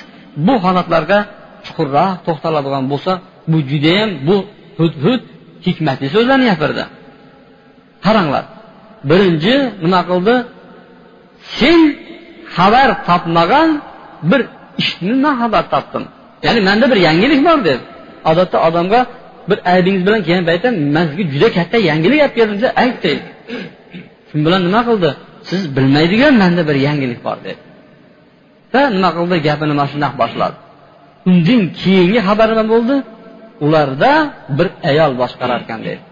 bu 0.48 0.54
holatlarga 0.66 1.20
chuqurroq 1.66 2.12
to'xtaladigan 2.26 2.84
bo'lsak 2.92 3.18
bu 3.52 3.58
judayam 3.72 4.10
bu 4.28 4.38
hud 4.80 4.94
hud 5.06 5.24
hikmatli 5.68 6.08
so'zlarni 6.16 6.46
gapirdi. 6.52 6.84
Qaranglar 8.06 8.44
birinchi 9.10 9.54
nima 9.84 10.02
qildi? 10.10 10.36
Sen 11.60 11.80
xabar 12.56 12.90
topmagan 13.08 13.70
bir 14.30 14.42
ishni 14.82 15.14
man 15.24 15.34
xabar 15.42 15.64
topdim. 15.74 16.04
Ya'ni 16.46 16.60
manda 16.68 16.86
bir 16.92 17.00
yangilik 17.08 17.40
bor 17.48 17.60
dedi 17.68 17.84
odatda 18.32 18.58
odamga 18.68 19.00
bir 19.50 19.60
aybingiz 19.74 20.02
bilan 20.08 20.22
kelgan 20.28 20.46
paytda 20.50 20.70
man 20.96 21.06
sizga 21.10 21.24
juda 21.34 21.48
katta 21.58 21.78
yangilik 21.90 22.20
olib 22.26 22.34
keldim 22.38 22.56
desa 22.62 22.70
ayt 22.84 22.98
deydi 23.06 23.24
shu 24.30 24.36
bilan 24.46 24.62
nima 24.68 24.82
qildi? 24.90 25.10
Siz 25.50 25.62
bilmaydigan 25.76 26.34
manda 26.42 26.62
bir 26.70 26.78
yangilik 26.88 27.20
bor 27.28 27.38
dedi 27.46 27.62
va 28.74 28.82
nima 28.96 29.10
qildi? 29.18 29.36
Gapini 29.48 29.74
mana 29.80 29.88
shundoq 29.94 30.14
boshladi. 30.22 30.56
Undan 31.30 31.62
keyingi 31.82 32.20
xabar 32.28 32.48
nima 32.54 32.66
bo'ldi? 32.74 32.96
Ularda 33.66 34.12
bir 34.58 34.68
ayol 34.90 35.12
boshqarar 35.22 35.60
ekan 35.66 35.80
deydi. 35.88 36.04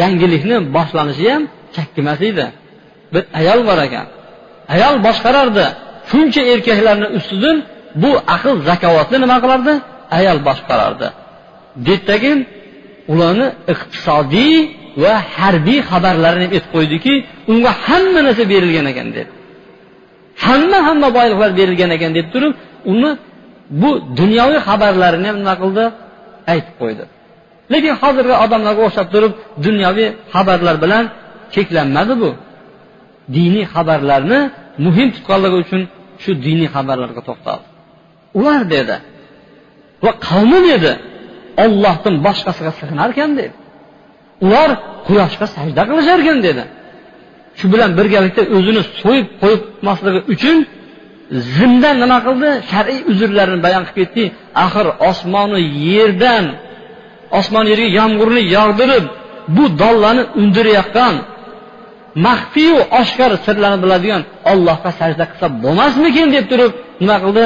Yangilikni 0.00 0.56
boshlanishi 0.76 1.26
ham 1.34 1.42
chakki 1.74 2.00
emas 2.04 2.20
edi. 2.30 2.46
Bir 3.12 3.22
ayol 3.40 3.60
bor 3.68 3.78
ekan. 3.86 4.06
Ayol 4.74 4.96
boshqarardi. 5.06 5.66
Shuncha 6.10 6.42
erkaklarni 6.52 7.08
ustidan 7.18 7.56
bu 8.02 8.10
aql 8.34 8.54
zakovatni 8.68 9.16
nima 9.24 9.36
qilardi? 9.44 9.72
Ayol 10.18 10.38
boshqarardi. 10.48 11.08
Deydidagi 11.86 12.32
ularni 13.12 13.46
iqtisodiy 13.72 14.56
va 15.02 15.14
harbiy 15.36 15.80
xabarlarini 15.90 16.46
aytib 16.56 16.70
qo'ydiki 16.74 17.14
unga 17.52 17.72
hamma 17.86 18.20
narsa 18.26 18.44
berilgan 18.52 18.86
ekan 18.92 19.08
dedi. 19.16 19.30
Hamma 20.46 20.78
hamma 20.88 21.08
boyliqlar 21.18 21.50
berilgan 21.60 21.90
ekan 21.96 22.12
deb 22.18 22.26
turib 22.32 22.52
uni 22.92 23.10
bu 23.82 23.90
dunyoviy 24.20 24.60
xabarlarini 24.68 25.26
ham 25.30 25.36
nima 25.42 25.54
qildi? 25.62 25.84
Aytib 26.52 26.74
qo'ydi. 26.80 27.04
Lekin 27.72 27.94
hozirgi 28.02 28.34
odamlarga 28.44 28.82
o'xshab 28.88 29.08
turib 29.14 29.32
dunyoviy 29.66 30.08
xabarlar 30.34 30.76
bilan 30.84 31.04
cheklanmadi 31.54 32.14
bu. 32.22 32.30
Diniy 33.36 33.66
xabarlarni 33.74 34.40
muhim 34.84 35.08
tutganligi 35.14 35.56
uchun 35.64 35.82
shu 36.22 36.30
diniy 36.46 36.68
xabarlarga 36.74 37.22
to'xtaldi. 37.28 37.66
Ular 38.38 38.60
dedi 38.74 38.96
va 40.04 40.12
qavmim 40.28 40.64
edi 40.76 40.92
ollohdan 41.64 42.14
boshqasiga 42.26 42.72
sig'inarkan 42.80 43.30
dedi. 43.40 43.54
Ular 44.46 44.70
quyoshga 45.06 45.46
sajda 45.56 45.82
qilisharkan 45.90 46.38
dedi. 46.46 46.62
Shu 47.58 47.66
bilan 47.72 47.90
birgalikda 47.98 48.42
o'zini 48.56 48.82
so'yib 49.02 49.26
qo'ymasligi 49.42 50.20
uchun 50.34 50.56
zimdan 51.56 51.96
nima 52.02 52.18
qildi? 52.26 52.50
Shar'iy 52.70 53.00
uzrlarini 53.12 53.60
bayon 53.66 53.82
qilib 53.88 53.96
ketdi. 53.98 54.24
Axir 54.64 54.86
osmonu 55.10 55.58
yerdan 55.88 56.44
osmon 57.38 57.64
yerga 57.72 57.88
yomg'irni 57.98 58.42
yog'dirib 58.56 59.04
bu 59.56 59.64
donlarni 59.80 60.24
undirayotgan 60.40 61.14
maxfiyu 62.26 62.76
oshkor 63.00 63.30
sirlarni 63.46 63.78
biladigan 63.84 64.22
ollohga 64.52 64.90
sajda 65.00 65.24
qilsa 65.30 65.46
bo'lmasmikin 65.64 66.26
deb 66.36 66.44
turib 66.52 66.72
nima 67.02 67.16
qildi? 67.24 67.44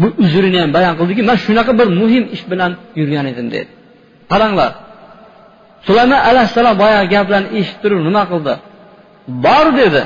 Bu 0.00 0.06
uzrini 0.24 0.58
ham 0.62 0.70
bayon 0.76 0.94
qildiki 1.00 1.22
man 1.28 1.36
shunaqa 1.46 1.72
bir 1.80 1.88
muhim 2.00 2.24
ish 2.34 2.44
bilan 2.50 2.72
yurgan 2.98 3.26
edim 3.32 3.46
dedi. 3.54 3.70
Qaranglar 4.32 4.70
sulaymon 5.86 6.20
alayhissalom 6.30 6.74
boyagi 6.82 7.08
gaplarni 7.14 7.48
eshitib 7.58 7.80
turib 7.82 8.00
nima 8.08 8.22
qildi? 8.30 8.54
Bor 9.44 9.66
dedi. 9.80 10.02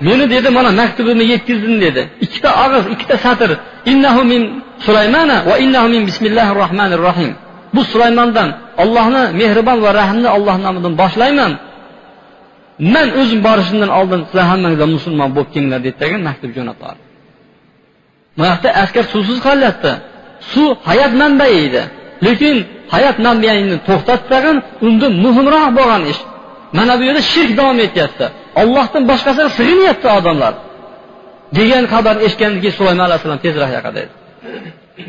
Meni 0.00 0.24
dedi 0.34 0.48
mana 0.56 0.70
maktubimni 0.80 1.24
yetkazdim 1.32 1.76
dedi. 1.84 2.02
Ikkita 2.24 2.50
og'iz 2.64 2.84
ikkita 2.94 3.16
satr 3.26 3.50
innahu 3.92 4.20
min 4.32 4.42
sulaymana 4.86 5.36
va 5.48 5.54
innahu 5.64 5.88
min 5.94 6.02
bismillahi 6.08 6.52
rohmanir 6.62 7.00
rohim 7.08 7.30
bu 7.74 7.82
sulaymondan 7.92 8.48
ollohni 8.82 9.22
mehribon 9.40 9.78
va 9.84 9.90
rahmni 10.00 10.28
olloh 10.36 10.56
nomidan 10.66 10.92
boshlayman. 11.02 11.52
Man 12.94 13.08
o'zim 13.20 13.40
borishimdan 13.46 13.90
oldin 13.98 14.20
sizlar 14.26 14.46
hammangizlar 14.52 14.88
musulmon 14.96 15.28
bo'lib 15.34 15.50
kelinglar 15.54 15.80
dedi 15.88 16.04
maktub 16.28 16.50
jo'natadi 16.56 17.00
buyoqda 18.38 18.68
askar 18.82 19.04
suvsiz 19.12 19.38
qolyapti. 19.48 19.92
Suv 20.52 20.70
hayot 20.88 21.12
manbai 21.22 21.52
edi. 21.66 21.82
Lekin 22.26 22.56
hayot 22.94 23.16
manbaini 23.26 23.76
to'xtatib 23.88 24.26
tag'in 24.32 24.56
unda 24.86 25.06
muhimroq 25.24 25.66
bo'lgan 25.78 26.02
ish. 26.12 26.20
Mana 26.78 26.92
bu 26.98 27.02
yerda 27.08 27.22
shirk 27.32 27.50
davom 27.58 27.78
etyapti 27.86 28.26
ollohdan 28.60 29.02
boshqasiga 29.10 29.48
sig'inyapti 29.58 30.08
odamlar. 30.18 30.54
Degan 31.58 31.84
xabarni 31.92 32.22
eshitgandan 32.26 32.60
keyin 32.62 32.76
sulaymon 32.78 33.04
alayhissalom 33.08 33.40
tezroq 33.46 33.70
yoqa 33.78 33.90
dedi 33.98 34.12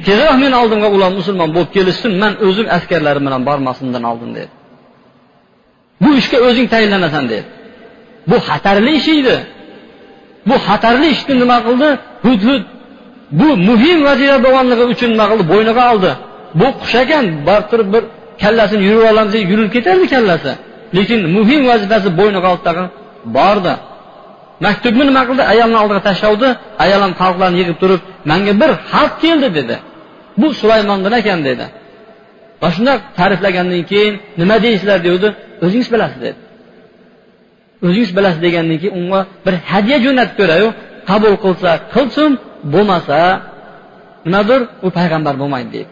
tezroq 0.05 0.35
meni 0.43 0.55
oldimga 0.61 0.89
ular 0.95 1.11
musulmon 1.19 1.49
bo'lib 1.55 1.71
kelishsin 1.77 2.11
man 2.21 2.33
o'zim 2.47 2.67
askarlarim 2.77 3.23
bilan 3.27 3.41
bormasimdan 3.49 4.03
oldin 4.11 4.31
dedi. 4.37 4.49
Bu 6.03 6.09
ishga 6.21 6.37
o'zing 6.47 6.67
tayinlanasan 6.73 7.23
dedi. 7.31 7.45
Bu 8.29 8.37
xatarli 8.47 8.91
ish 8.99 9.09
edi. 9.19 9.37
Bu 10.49 10.55
xatarli 10.67 11.07
ishni 11.15 11.33
nima 11.41 11.57
qildi? 11.67 11.89
Hudhud. 12.25 12.63
Bu 13.39 13.49
muhim 13.69 13.99
vazifa 14.07 14.37
bo'lganligi 14.45 14.85
uchun 14.93 15.09
nima 15.13 15.25
qildi? 15.31 15.43
Bo'yniga 15.53 15.83
oldi. 15.93 16.11
Bu 16.59 16.67
qush 16.81 16.95
ekan 17.03 17.25
turib 17.69 17.87
bir 17.93 18.03
kallasini 18.41 18.83
yurib 18.89 19.05
olamiz 19.11 19.31
deb 19.35 19.43
yurilib 19.51 19.71
ketardi 19.77 20.05
kallasi. 20.13 20.51
Lekin 20.97 21.19
muhim 21.37 21.61
vazifasi 21.71 22.09
bo'yniga 22.19 22.47
oldi 22.53 22.63
tag'in. 22.67 22.87
Bordi. 23.37 23.73
Maktubni 24.65 25.03
nima 25.09 25.23
qildi? 25.29 25.43
Ayolni 25.53 25.77
oldiga 25.83 26.01
tashlavdi 26.09 26.47
ayol 26.83 27.01
ham 27.05 27.53
yig'ib 27.59 27.77
turib 27.81 28.01
manga 28.31 28.53
bir 28.61 28.71
xalq 28.91 29.13
keldi 29.23 29.47
dedi. 29.59 29.75
Bu 30.39 30.47
sulaymondan 30.61 31.13
ekan 31.21 31.39
dedi. 31.49 31.65
Va 32.61 32.67
shundoq 32.75 32.99
ta'riflagandan 33.19 33.83
keyin 33.91 34.13
nima 34.41 34.55
deysizlar 34.65 34.99
degandi 35.05 35.29
o'zingiz 35.65 35.89
bilasiz 35.93 36.19
dedi. 36.25 36.39
O'zingiz 37.85 38.11
bilasiz 38.17 38.41
degandan 38.45 38.77
keyin 38.81 38.95
unga 39.01 39.21
bir 39.45 39.55
hadya 39.71 39.97
jo'natib 40.05 40.35
ko'rayu. 40.41 40.67
Qabul 41.09 41.35
qilsa 41.43 41.71
qilsin 41.95 42.31
bo'lmasa 42.73 43.19
nimadir 44.25 44.59
u 44.85 44.87
payg'ambar 44.97 45.35
bo'lmaydi 45.41 45.69
deydi 45.75 45.91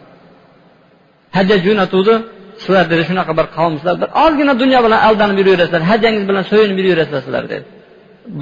hadya 1.36 1.56
jo'natuvdi. 1.66 2.14
Sizlar 2.62 2.84
dedi 2.92 3.02
shunaqa 3.08 3.32
bir 3.38 3.46
qavmsizlar 3.56 3.94
bir 4.02 4.08
ozgina 4.24 4.54
dunyo 4.62 4.78
bilan 4.86 5.00
aldanib 5.08 5.36
yuraverasizlar 5.40 5.82
hajjangiz 5.90 6.24
bilan 6.30 6.44
so'yinib 6.50 6.78
yuraverasizlar 6.80 7.22
sizlar 7.26 7.44
dedi 7.52 7.64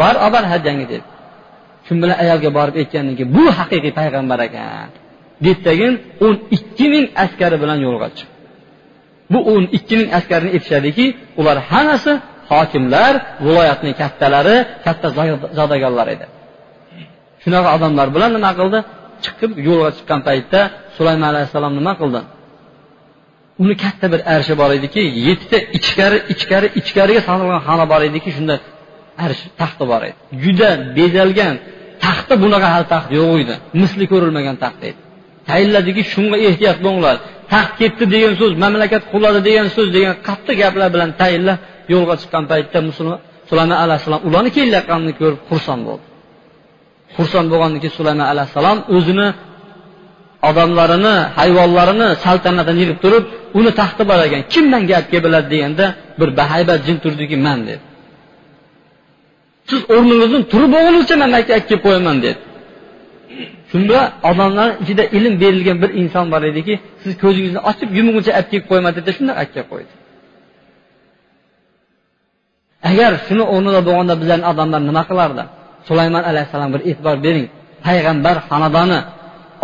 bor 0.01 0.15
olib 0.25 0.33
bor 0.35 0.45
hajjangni 0.53 0.87
dedi 0.93 1.05
shu 1.87 1.93
bilan 2.03 2.17
ayolga 2.25 2.51
borib 2.59 2.77
aytgandan 2.83 3.15
keyin 3.19 3.31
bu 3.37 3.45
haqiqiy 3.59 3.93
payg'ambar 4.01 4.39
ekan. 4.49 4.89
Deydidagin 5.45 5.93
o'n 6.27 6.37
ikki 6.57 6.87
ming 6.95 7.07
askari 7.25 7.57
bilan 7.63 7.79
yo'lga 7.87 8.09
chiqdi 8.19 8.35
bu 9.33 9.39
o'n 9.53 9.65
ikki 9.77 9.95
ming 10.01 10.09
askarni 10.19 10.51
aytishadiki 10.57 11.07
ular 11.41 11.57
hammasi 11.71 12.13
hokimlar 12.53 13.13
viloyatning 13.47 13.95
kattalari 14.03 14.57
katta 14.85 15.09
zodagonlar 15.59 16.07
edi. 16.15 16.27
Shunaqa 17.43 17.69
odamlar 17.77 18.09
bilan 18.17 18.31
nima 18.37 18.51
qildi? 18.59 18.79
Chiqib 19.25 19.51
yo'lga 19.69 19.91
chiqqan 19.97 20.21
paytda 20.29 20.61
sulaymon 20.97 21.29
alayhissalom 21.33 21.73
nima 21.79 21.93
qildi? 22.01 22.21
Uni 23.63 23.75
katta 23.85 24.07
bir 24.13 24.21
arshi 24.35 24.55
bor 24.61 24.71
ediki 24.79 25.01
yettita 25.27 25.59
ichkari 25.79 26.19
ichkari 26.33 26.69
ichkariga 26.81 27.21
solingan 27.29 27.61
xona 27.69 27.85
bor 27.93 28.01
ediki 28.09 28.31
shunda 28.37 28.55
arsh 29.25 29.43
taxti 29.61 29.85
bor 29.93 30.03
edi. 30.09 30.17
Juda 30.43 30.71
bezalgan 30.99 31.55
taxti 32.05 32.35
bunaqa 32.45 32.69
hali 32.75 32.87
taxt 32.95 33.09
yo'q 33.19 33.33
edi 33.45 33.55
misli 33.81 34.05
ko'rilmagan 34.13 34.57
taxt 34.65 34.81
edi. 34.91 35.01
Tayinladiki 35.49 36.03
shunga 36.13 36.37
ehtiyot 36.49 36.79
bo'linglar. 36.85 37.17
Taxt 37.53 37.73
ketdi 37.81 38.05
degan 38.15 38.33
so'z 38.41 38.53
mamlakat 38.65 39.03
quladi 39.13 39.41
degan 39.49 39.67
so'z 39.77 39.89
degan 39.97 40.15
qattiq 40.27 40.57
gaplar 40.63 40.89
bilan 40.95 41.11
tayinlab 41.21 41.59
yo'lga 41.93 42.15
chiqqan 42.21 42.45
paytda 42.51 42.79
musulmon 42.89 43.19
sulaymon 43.51 43.79
alayhissalom 43.85 44.21
ularni 44.29 44.51
kelayotganini 44.57 45.13
ko'rib 45.21 45.41
xursand 45.51 45.83
bo'ldi. 45.89 46.05
Xursand 47.17 47.47
bo'lgandan 47.53 47.79
keyin 47.83 47.95
sulaymon 47.99 48.27
alayhissalom 48.33 48.79
o'zini 48.97 49.27
odamlarini 50.49 51.15
hayvonlarini 51.39 52.09
saltanatini 52.25 52.79
yig'ib 52.83 52.99
turib 53.05 53.25
uni 53.59 53.71
taxti 53.81 54.03
bor 54.11 54.19
ekan 54.27 54.43
kim 54.53 54.65
menga 54.73 54.89
gapga 54.93 55.19
biladi 55.25 55.49
deganda 55.55 55.87
bir 56.21 56.29
bahaybat 56.39 56.81
jin 56.87 56.97
turdiki 57.05 57.37
man 57.47 57.59
dedi. 57.69 57.83
Siz 59.71 59.81
o'rningizdan 59.95 60.43
turib 60.53 60.71
bo'lgunicha 60.77 61.15
man 61.23 61.31
makka 61.37 61.55
kelib 61.69 61.81
qo'yaman 61.87 62.17
dedi. 62.25 62.39
Shunda 63.71 63.99
odamlar 64.31 64.69
ichida 64.83 65.05
ilm 65.17 65.35
berilgan 65.43 65.79
bir 65.83 65.91
inson 66.01 66.27
bor 66.33 66.43
ediki 66.51 66.75
siz 67.03 67.13
ko'zingizni 67.23 67.61
ochib 67.71 67.89
yumguncha 67.99 68.33
olib 68.39 68.49
kelib 68.51 68.67
qo'yma 68.71 68.91
dedi 68.97 69.11
shundoq 69.17 69.37
olib 69.43 69.53
kelib 69.55 69.69
qo'ydi. 69.73 69.93
Agar 72.91 73.13
shuni 73.27 73.45
o'rnida 73.55 73.81
bo'lganda 73.89 74.15
bizlarni 74.21 74.47
odamlar 74.53 74.81
nima 74.89 75.03
qilardi? 75.11 75.43
Sulaymon 75.89 76.25
alayhissalom 76.31 76.71
bir 76.75 76.81
e'tibor 76.91 77.17
bering. 77.27 77.47
Payg'ambar 77.87 78.37
xonadoni 78.49 78.99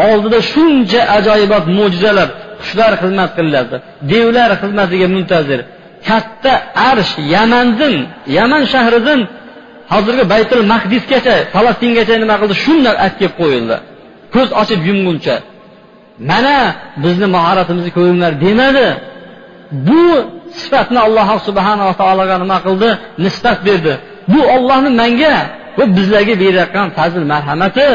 oldida 0.07 0.39
shuncha 0.53 1.01
ajoyibot 1.17 1.65
mo'jizalar 1.79 2.29
qushlar 2.61 2.93
xizmat 3.03 3.31
qilyapti 3.39 3.77
devlar 4.13 4.51
xizmatiga 4.63 5.07
muntazir. 5.17 5.61
Katta 6.09 6.53
arsh 6.91 7.13
yamandan 7.35 7.95
yaman 8.39 8.63
shahridan 8.73 9.21
hozirgi 9.93 10.25
baytul 10.33 10.63
mahdisgacha 10.73 11.35
falastingacha 11.55 12.15
nima 12.23 12.35
qildi? 12.41 12.55
Shundoq 12.65 12.97
kelib 13.19 13.35
qo'yildi. 13.41 13.77
Ko'z 14.35 14.49
ochib 14.61 14.81
yumguncha. 14.89 15.37
Mana 16.31 16.57
bizni 17.05 17.27
mahoratimizni 17.37 17.91
ko'ringlar 17.97 18.33
demadi. 18.47 18.89
Bu 19.89 20.03
sifatni 20.61 20.99
alloh 21.07 21.29
subhanava 21.49 21.93
taologa 22.01 22.37
nima 22.43 22.59
qildi? 22.67 22.89
Nisbat 23.25 23.59
berdi. 23.69 23.93
Bu 24.33 24.41
ollohni 24.55 24.91
manga 25.03 25.35
va 25.79 25.85
bizlarga 25.97 26.35
berayotgan 26.43 26.87
fazl 26.99 27.23
marhamati. 27.33 27.89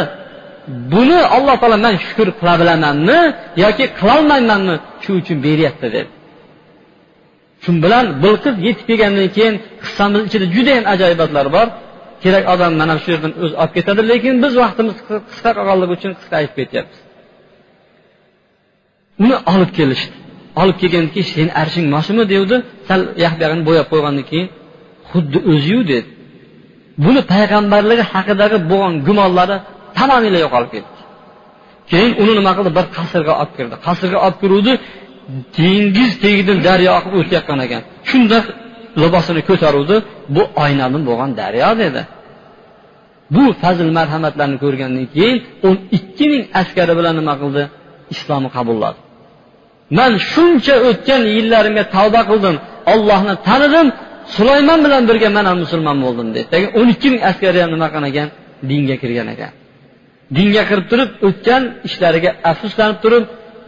Buni 0.94 1.20
alloh 1.36 1.56
taolo 1.62 1.78
man 1.86 1.96
shukur 2.06 2.28
qila 2.40 2.54
bilamanmi 2.62 3.20
yoki 3.64 3.86
qilolmaymanmi 4.00 4.76
shu 5.04 5.12
uchun 5.22 5.38
beryapti 5.46 5.88
dedi. 5.96 6.12
Shu 7.64 7.72
bilan 7.84 8.06
bilqis 8.24 8.56
yetib 8.68 8.86
kelgandan 8.90 9.30
keyin 9.38 9.56
qissamiz 9.84 10.22
ichida 10.28 10.46
judayam 10.56 10.86
ajoyibotlar 10.94 11.48
bor. 11.56 11.68
Kerak 12.24 12.44
odam 12.54 12.72
mana 12.82 12.96
shu 13.04 13.08
yerdan 13.14 13.34
o'zi 13.44 13.56
olib 13.62 13.74
ketadi 13.78 14.02
lekin 14.12 14.34
biz 14.44 14.54
vaqtimiz 14.64 14.96
qisqa 15.30 15.50
qolganligi 15.58 15.94
uchun 15.98 16.12
qisqa 16.20 16.36
aytib 16.42 16.56
ketyapmiz. 16.60 17.00
Uni 19.24 19.36
olib 19.54 19.72
kelishdi. 19.78 20.16
Olib 20.62 20.78
kelgandan 20.82 21.10
keyin 21.14 21.28
seni 21.36 21.52
arshing 21.62 21.86
moshimi 21.96 22.24
devdi 22.34 22.56
sal 22.88 23.02
yoq 23.24 23.34
buyog'ini 23.40 23.64
bo'yab 23.70 23.88
qo'ygandan 23.92 24.26
keyin 24.32 24.48
xuddi 25.12 25.40
o'ziyu 25.52 25.82
dedi. 25.92 26.08
Buni 27.04 27.22
payg'ambarligi 27.34 28.04
haqidagi 28.14 28.58
bo'lgan 28.72 28.94
gumonlari 29.08 29.58
tamomila 29.98 30.38
yo'qolib 30.46 30.72
ketdi. 30.76 31.00
Keyin 31.92 32.12
uni 32.22 32.34
nima 32.40 32.52
qildi? 32.58 32.72
Bir 32.78 32.86
qasrga 32.98 33.34
olib 33.42 33.54
kirdi. 33.58 33.76
Qasrga 33.88 34.18
olib 34.26 34.38
kiruvdi 34.44 34.74
dengiz 35.58 36.12
tagidan 36.24 36.60
daryo 36.68 36.92
oqib 37.00 37.14
o'tayotgan 37.20 37.60
ekan. 37.66 37.82
Shunda 38.10 38.38
libosini 39.02 39.42
ko'taruvdi 39.50 39.96
bu 40.36 40.44
oynadan 40.64 41.02
bo'lgan 41.10 41.32
daryo 41.42 41.70
dedi. 41.84 42.02
Bu 43.36 43.44
fazl 43.62 43.88
marhamatlarni 43.98 44.58
ko'rgandan 44.64 45.06
keyin 45.16 45.38
o'n 45.68 45.76
ikki 45.98 46.26
ming 46.32 46.44
askari 46.62 46.94
bilan 47.00 47.14
nima 47.20 47.34
qildi? 47.42 47.64
Islomni 48.14 48.50
qabulladi. 48.58 49.00
Man 49.98 50.12
shuncha 50.32 50.76
o'tgan 50.90 51.22
yillarimga 51.36 51.84
tavba 51.96 52.22
qildim 52.30 52.56
ollohni 52.94 53.36
tanidim 53.48 53.88
sulaymon 54.36 54.80
bilan 54.86 55.04
birga 55.10 55.30
man 55.38 55.46
ham 55.50 55.58
musulmon 55.64 55.98
bo'ldim 56.06 56.28
dedi. 56.36 56.48
Lekin 56.54 56.70
o'n 56.80 56.88
ikki 56.94 57.08
ming 57.14 57.22
askari 57.30 57.58
ham 57.64 57.70
nima 57.76 57.88
qilgan? 57.94 58.08
Ekan 58.12 58.30
dinga 58.70 58.96
kirgan 59.04 59.28
ekan. 59.36 59.52
dinga 60.37 60.63
kirib 60.71 60.87
turib 60.93 61.11
o'tgan 61.29 61.63
ishlariga 61.89 62.31
afsuslanib 62.51 62.99
turib 63.05 63.25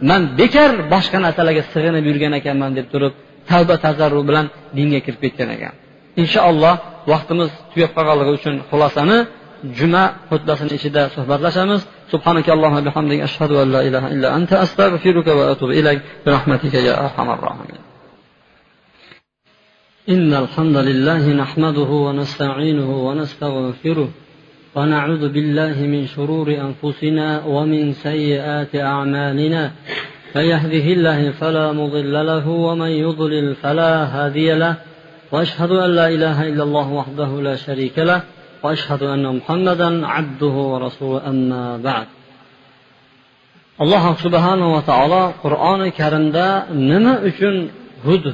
man 0.09 0.21
bekor 0.39 0.71
boshqa 0.93 1.17
narsalarga 1.25 1.63
sig'inib 1.73 2.03
yurgan 2.09 2.33
ekanman 2.39 2.71
deb 2.77 2.87
turib 2.93 3.13
tavba 3.49 3.75
tazarru 3.85 4.21
bilan 4.29 4.45
dinga 4.77 4.99
kirib 5.05 5.19
ketgan 5.25 5.49
ekan 5.55 5.73
inshaalloh 6.21 6.75
vaqtimiz 7.11 7.49
tugab 7.71 7.91
qolganligi 7.97 8.31
uchun 8.37 8.55
xulosani 8.69 9.17
juma 9.77 10.03
xutbasini 10.29 10.71
ichida 10.77 11.01
suhbatlashamiz 11.15 11.81
سبحانك 12.13 12.47
اللهم 12.55 12.75
وبحمدك 12.77 13.19
أشهد 13.29 13.51
أن 13.63 13.67
لا 13.75 13.81
إله 13.87 14.03
إلا 14.13 14.27
أنت 14.37 14.51
أستغفرك 14.65 15.27
وأتوب 15.37 15.69
إليك 15.79 15.99
برحمتك 16.25 16.73
يا 16.73 16.93
أرحم 17.05 17.27
الراحمين 17.37 17.81
إن 20.09 20.31
الحمد 20.43 20.77
لله 20.89 21.23
نحمده 21.43 21.89
ونستعينه 22.05 22.89
ونستغفره 23.07 24.09
ونعوذ 24.78 25.24
بالله 25.34 25.76
من 25.94 26.02
شرور 26.14 26.48
أنفسنا 26.66 27.28
ومن 27.54 27.92
سيئات 27.92 28.72
أعمالنا. 28.76 29.62
من 30.36 30.44
يهده 30.52 30.86
الله 30.96 31.20
فلا 31.40 31.66
مضل 31.80 32.14
له 32.30 32.48
ومن 32.48 32.92
يضلل 33.04 33.46
فلا 33.62 33.92
هادي 34.14 34.48
له. 34.62 34.74
وأشهد 35.32 35.70
أن 35.70 35.90
لا 35.98 36.06
إله 36.08 36.38
إلا 36.50 36.62
الله 36.68 36.88
وحده 36.98 37.30
لا 37.48 37.56
شريك 37.66 37.96
له. 38.10 38.20
وأشهد 38.62 39.02
أن 39.14 39.24
محمدا 39.36 40.06
عبده 40.06 40.56
ورسوله. 40.72 41.20
أما 41.30 41.64
بعد. 41.88 42.06
alloh 43.84 44.04
subhanava 44.24 44.82
taolo 44.90 45.22
qur'oni 45.44 45.88
karimda 46.00 46.46
nima 46.90 47.14
uchun 47.28 47.54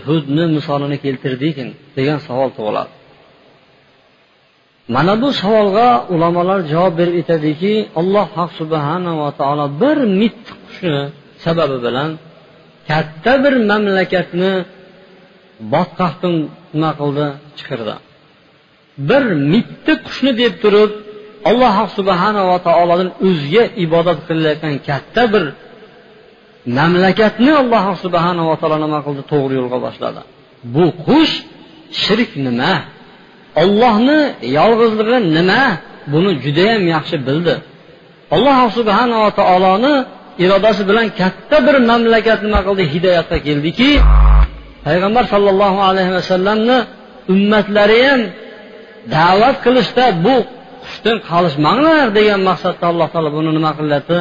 hudni 0.08 0.44
misolini 0.56 0.96
keltirdikin 1.04 1.68
degan 1.96 2.18
savol 2.26 2.50
tug'iladi 2.56 3.03
mana 4.88 5.22
bu 5.22 5.28
savolga 5.32 5.88
ulamolar 6.14 6.60
javob 6.72 6.94
berib 6.98 7.14
aytadiki 7.20 7.72
alloh 8.00 8.28
subhanava 8.58 9.28
taolo 9.40 9.66
bir 9.82 9.98
mitti 10.20 10.52
qushni 10.64 11.02
sababi 11.44 11.76
bilan 11.86 12.10
katta 12.90 13.32
bir 13.44 13.54
mamlakatni 13.70 14.52
botqoqdan 15.72 16.34
nima 16.74 16.90
qildi 17.00 17.26
chiqirdi. 17.58 17.94
Bir 19.08 19.24
mitti 19.52 19.92
qushni 20.06 20.32
deb 20.42 20.54
turib 20.62 20.90
alloh 21.50 21.76
subhanava 21.98 22.56
taolodan 22.68 23.10
o'ziga 23.26 23.64
ibodat 23.84 24.18
qilayotgan 24.28 24.74
katta 24.88 25.22
bir 25.32 25.44
mamlakatni 26.78 27.52
alloh 27.62 27.84
subhanava 28.04 28.54
taolo 28.60 28.76
nima 28.84 29.00
qildi? 29.06 29.22
To'g'ri 29.32 29.54
yo'lga 29.60 29.78
boshladi. 29.86 30.20
Bu 30.74 30.84
qush 31.06 31.34
shirk 32.02 32.30
nima? 32.46 32.74
Ollohni 33.62 34.20
yolg'izligi 34.58 35.18
nima? 35.36 35.62
Buni 36.12 36.30
judayam 36.44 36.84
yaxshi 36.94 37.16
bildi. 37.28 37.54
Alloh 38.34 38.58
subhanava 38.78 39.28
taoloni 39.40 39.94
irodasi 40.44 40.82
bilan 40.90 41.06
katta 41.20 41.56
bir 41.66 41.76
mamlakat 41.90 42.40
nima 42.46 42.60
qildi? 42.66 42.82
Hidoyatga 42.94 43.38
keldiki. 43.46 43.90
Payg'ambar 44.86 45.24
sollallohu 45.32 45.80
alayhi 45.90 46.12
vasallamni 46.18 46.78
ummatlari 47.32 47.98
ham 48.08 48.20
da'vat 49.14 49.56
qilishda 49.64 50.04
bu 50.24 50.34
qushdan 50.84 51.18
qolishmanglar 51.30 52.06
degan 52.18 52.40
maqsadda 52.50 52.84
alloh 52.92 53.08
taolo 53.14 53.30
buni 53.36 53.50
nima 53.58 53.70
qilyapti 53.78 54.18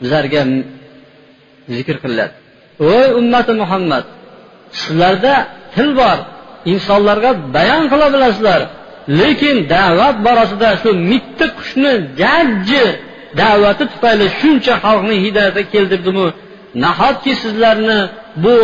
bizlarga 0.00 0.42
zikr 1.76 1.96
qilyapti 2.04 2.38
ey 2.94 3.06
ummati 3.20 3.52
muhammad 3.62 4.04
sizlarda 4.80 5.34
til 5.74 5.90
bor. 6.00 6.18
Insonlarga 6.72 7.30
bayon 7.56 7.84
qila 7.92 8.06
bilasizlar. 8.14 8.60
Lekin 9.20 9.56
da'vat 9.74 10.16
borasida 10.26 10.70
shu 10.82 10.90
mitti 11.10 11.46
qushni 11.58 11.92
jajji 12.20 12.84
da'vati 13.40 13.84
tufayli 13.92 14.26
shuncha 14.40 14.74
xalqni 14.84 15.16
hidoyatga 15.24 15.62
keltirdimu 15.72 16.26
nahotki 16.84 17.32
sizlarni 17.42 18.00
bu 18.44 18.56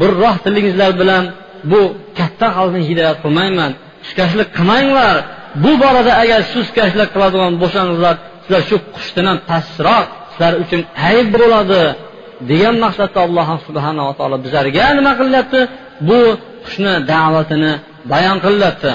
burroh 0.00 0.36
tilingizlar 0.44 0.90
bilan 1.00 1.24
bu 1.70 1.80
katta 2.18 2.46
xalqni 2.56 2.82
hidoyat 2.90 3.18
qilmayman 3.24 3.70
suskashlik 4.04 4.48
qilmanglar. 4.56 5.16
Bu 5.64 5.72
borada 5.82 6.12
agar 6.22 6.40
suskashlik 6.54 7.08
qiladigan 7.14 7.52
bo'lsangizlar 7.62 8.14
sizlar 8.44 8.62
shu 8.68 8.76
qushdan 8.96 9.26
ham 9.30 9.38
pastroq 9.50 10.06
sizlar 10.32 10.52
uchun 10.62 10.80
ayb 11.10 11.26
bo'ladi 11.34 11.82
degan 12.50 12.74
maqsadda 12.84 13.18
alloh 13.26 13.48
subhanava 13.66 14.12
taolo 14.18 14.36
bizlarga 14.44 14.86
nima 14.98 15.12
qilyapti 15.20 15.60
bu 16.08 16.20
qushni 16.64 16.92
da'vatini 17.12 17.72
bayon 18.12 18.38
qilyapti 18.46 18.92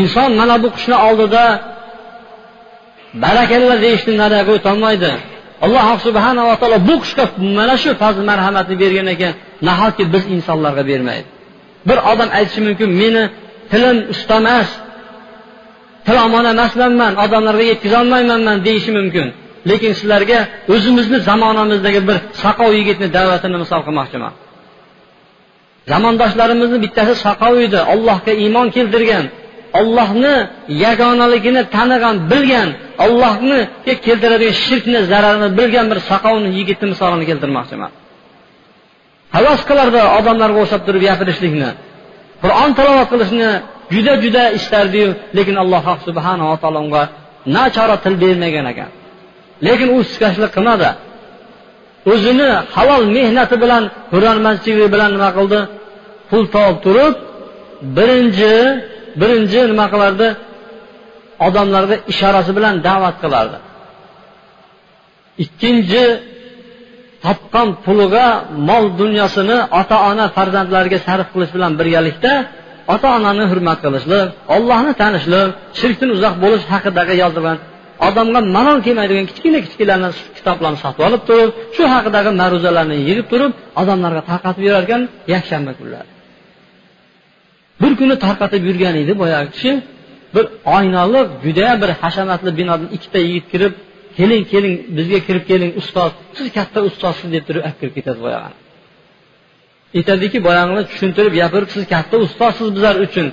inson 0.00 0.30
mana 0.40 0.54
bu 0.62 0.68
qushni 0.76 0.96
oldida 1.08 1.44
barakalla 3.24 3.74
deyishni 3.84 4.14
nariga 4.22 4.50
o'tolmaydi 4.58 5.12
alloh 5.64 5.86
subhanava 6.06 6.54
taolo 6.60 6.78
bu 6.88 6.94
qushga 7.02 7.24
mana 7.58 7.74
shu 7.82 7.90
fazl 8.02 8.22
marhamatni 8.30 8.74
bergan 8.82 9.06
ekan 9.14 9.32
nahotki 9.68 10.04
biz 10.12 10.24
insonlarga 10.34 10.82
bermaydi. 10.90 11.28
Bir 11.88 11.98
odam 12.12 12.28
aytishi 12.38 12.60
mumkin 12.66 12.90
meni 13.02 13.22
tilim 13.70 13.96
usta 14.12 14.36
emas 14.42 14.68
tilomon 16.06 16.44
emasmanman 16.54 17.12
odamlarga 17.24 17.64
yetkazolmaymanman 17.72 18.58
deyishi 18.66 18.90
mumkin. 18.98 19.26
Lekin 19.70 19.92
sizlarga 19.98 20.38
o'zimizni 20.74 21.18
zamonamizdagi 21.28 22.00
bir 22.08 22.16
saqov 22.42 22.70
yigitni 22.78 23.08
da'vatini 23.16 23.56
misol 23.62 23.80
qilmoqchiman. 23.86 24.32
Zamondoshlarimizni 25.92 26.78
bittasi 26.84 27.14
saqov 27.26 27.54
edi. 27.66 27.78
Allohga 27.92 28.32
iymon 28.42 28.66
keltirgan. 28.76 29.24
Ollohni 29.80 30.34
yagonaligini 30.84 31.62
tanigan 31.76 32.16
bilgan. 32.30 32.68
Ollohni 33.04 33.60
keltiradigan 34.06 34.56
shirkni 34.64 35.00
zararini 35.12 35.48
bilgan 35.58 35.86
bir 35.90 35.98
saqovni 36.10 36.48
yigitni 36.58 36.86
misolini 36.92 37.24
keltirmoqchiman. 37.30 37.90
Havas 39.36 39.60
qilardi 39.68 40.00
odamlarga 40.18 40.58
o'xshab 40.64 40.82
turib 40.86 41.02
gapirishlikni. 41.08 41.70
Qur'on 42.42 42.70
tilovat 42.78 43.08
qilishni 43.12 43.50
juda 43.94 44.12
juda 44.24 44.44
istardiyu 44.58 45.08
lekin 45.36 45.56
alloh 45.62 45.84
subhanava 46.06 46.54
taolo 46.62 46.78
unga 46.86 47.02
nachora 47.56 47.96
til 48.04 48.14
bermagan 48.22 48.66
ekan. 48.72 48.90
Lekin 49.66 49.88
u 49.94 49.98
suskashlik 50.08 50.50
qilmadi. 50.56 50.88
O'zini 52.12 52.50
halol 52.74 53.02
mehnati 53.16 53.56
bilan 53.62 53.82
hunarmandchiligi 54.12 54.88
bilan 54.94 55.10
nima 55.16 55.30
qildi? 55.36 55.60
Pul 56.30 56.42
topib 56.54 56.78
turib 56.86 57.14
birinchi 57.96 58.54
birinchi 59.20 59.60
nima 59.72 59.86
qilardi? 59.94 60.28
Odamlarga 61.46 61.96
ishorasi 62.12 62.50
bilan 62.58 62.74
da'vat 62.88 63.16
qilardi. 63.24 63.58
Ikkinchi 65.44 66.04
topgan 67.24 67.68
puliga 67.84 68.26
mol 68.68 68.84
dunyosini 69.00 69.58
ota 69.80 69.96
ona 70.10 70.24
farzandlariga 70.36 70.98
sarf 71.06 71.28
qilish 71.34 71.52
bilan 71.56 71.72
birgalikda 71.80 72.32
ota 72.94 73.08
onani 73.16 73.44
hurmat 73.50 73.78
qilishlik 73.84 74.26
ollohni 74.54 74.92
tanishlik 75.02 75.48
shirkdan 75.80 76.10
uzoq 76.16 76.34
bo'lish 76.44 76.64
haqidagi 76.72 77.14
yozilgan 77.22 77.58
odamga 78.08 78.40
malol 78.56 78.78
kelmaydigan 78.86 79.26
kichkina 79.30 79.58
kichkinalarni 79.66 80.10
kitoblarni 80.38 80.78
sotib 80.84 81.02
olib 81.08 81.22
turib 81.28 81.50
shu 81.76 81.82
haqidagi 81.94 82.30
ma'ruzalarni 82.40 82.96
yig'ib 83.08 83.26
turib 83.32 83.52
odamlarga 83.80 84.22
tarqatib 84.30 84.62
yurarkan 84.68 85.00
yakshanba 85.34 85.72
kunlari. 85.78 86.10
Bir 87.82 87.92
kuni 88.00 88.14
tarqatib 88.26 88.62
yurgan 88.68 88.94
edi 89.02 89.12
boyagi 89.22 89.48
kishi 89.54 89.72
bir 90.34 90.44
oynaliq 90.76 91.26
judayam 91.44 91.76
bir 91.82 91.90
hashamatli 92.02 92.50
binodan 92.58 92.88
ikkita 92.96 93.18
yigit 93.26 93.46
kirib 93.52 93.72
keling 94.18 94.42
keling 94.52 94.74
bizga 94.96 95.18
kirib 95.26 95.44
keling 95.50 95.70
ustoz 95.80 96.10
siz 96.36 96.46
katta 96.56 96.78
ustozsiz 96.88 97.28
deb 97.36 97.44
turib 97.48 97.62
olib 97.66 97.76
kirib 97.80 97.94
ketadi 97.98 98.20
boyagini 98.26 98.64
aytadiki 99.98 100.38
boyagini 100.44 100.82
tushuntirib 100.90 101.34
gapirib 101.40 101.68
siz 101.74 101.84
katta 101.94 102.16
ustozsiz 102.26 102.68
bizlar 102.76 102.96
uchun. 103.06 103.26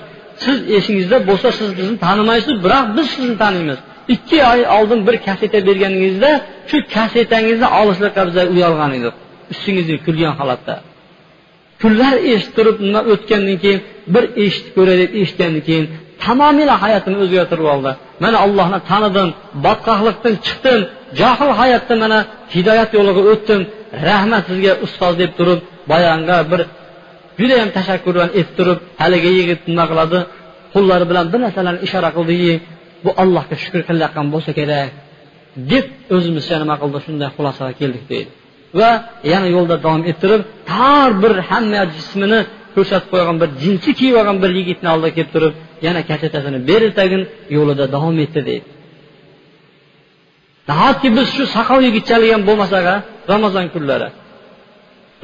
Siz 0.44 0.56
esingizda 0.76 1.16
bo'lsa 1.28 1.48
siz 1.58 1.70
bizni 1.78 1.96
tanimaysiz 2.06 2.54
biroq 2.64 2.86
biz 2.96 3.06
sizni 3.16 3.36
taniymiz. 3.42 3.78
Ikki 4.14 4.38
oy 4.52 4.60
oldin 4.76 5.00
bir 5.06 5.16
kaseta 5.26 5.58
berganingizda 5.68 6.30
shu 6.70 6.76
kasetangizni 6.94 7.68
olishlikqa 7.80 8.22
biza 8.28 8.42
uyalgan 8.54 8.90
edik 8.98 9.14
ustingizga 9.52 9.96
kulgan 10.06 10.34
holatda. 10.40 10.74
Kunlar 11.82 12.14
eshitib 12.32 12.52
turib 12.56 12.76
nima 12.86 13.00
o'tgandan 13.12 13.56
keyin 13.62 13.80
bir 14.14 14.24
eshitib 14.44 14.72
ko'ray 14.78 14.96
deb 15.02 15.10
eshitgandan 15.20 15.62
keyin 15.68 15.86
tamomila 16.24 16.74
hayotini 16.84 17.16
o'zgartirib 17.24 17.66
oldi. 17.74 17.90
Mana 18.24 18.36
allohni 18.44 18.78
tanidim 18.90 19.28
botqoqlikdan 19.64 20.34
chiqdim 20.46 20.80
johil 21.20 21.50
hayotda 21.60 21.94
mana 22.04 22.18
hidoyat 22.54 22.90
yo'liga 22.98 23.22
o'tdim 23.32 23.60
rahmat 24.08 24.42
sizga 24.50 24.72
ustoz 24.86 25.14
deb 25.22 25.32
turib 25.38 25.60
bayonga 25.92 26.38
bir 26.50 26.60
judayam 27.40 27.70
tashakkur 27.76 28.12
bilan 28.16 28.30
aytib 28.38 28.54
turib 28.58 28.78
haligi 29.02 29.30
yigit 29.38 29.60
nima 29.70 29.84
qiladi? 29.90 30.18
Qo'llari 30.74 31.04
bilan 31.10 31.26
bir 31.32 31.40
narsalarni 31.44 31.80
ishora 31.86 32.10
qildiki 32.16 32.52
bu 33.04 33.10
allohga 33.22 33.56
shukur 33.62 33.82
qilayotgan 33.88 34.26
bo'lsa 34.34 34.50
kerak 34.58 34.90
deb 35.72 35.86
o'zimizcha 36.16 36.56
nima 36.62 36.74
qildi 36.82 36.98
shunday 37.06 37.28
xulosaga 37.36 37.72
keldik 37.80 38.04
deydi. 38.12 38.30
Va 38.80 38.90
yana 39.32 39.48
yo'lda 39.56 39.76
davom 39.84 40.02
ettirib 40.10 40.42
tor 40.70 41.08
bir 41.22 41.34
hamma 41.50 41.82
jismini 41.96 42.40
ko'rsatib 42.74 43.08
qo'ygan 43.12 43.36
bir 43.42 43.48
jinsi 43.62 43.90
kiyib 43.98 44.16
olgan 44.20 44.36
bir 44.42 44.50
yigitni 44.58 44.88
oldiga 44.94 45.12
kelib 45.16 45.30
turib 45.34 45.54
yana 45.86 46.00
kasetasini 46.10 46.58
berdi 46.68 46.90
tagin 47.00 47.22
yo'lida 47.56 47.84
davom 47.94 48.16
etdi 48.24 48.40
deydi. 48.48 48.68
Nahotki 50.68 51.08
biz 51.16 51.26
shu 51.36 51.44
saqov 51.56 51.78
yigitchalik 51.88 52.30
ham 52.34 52.42
bo'lmasak 52.48 52.84
ramazon 53.32 53.66
kunlari? 53.74 54.08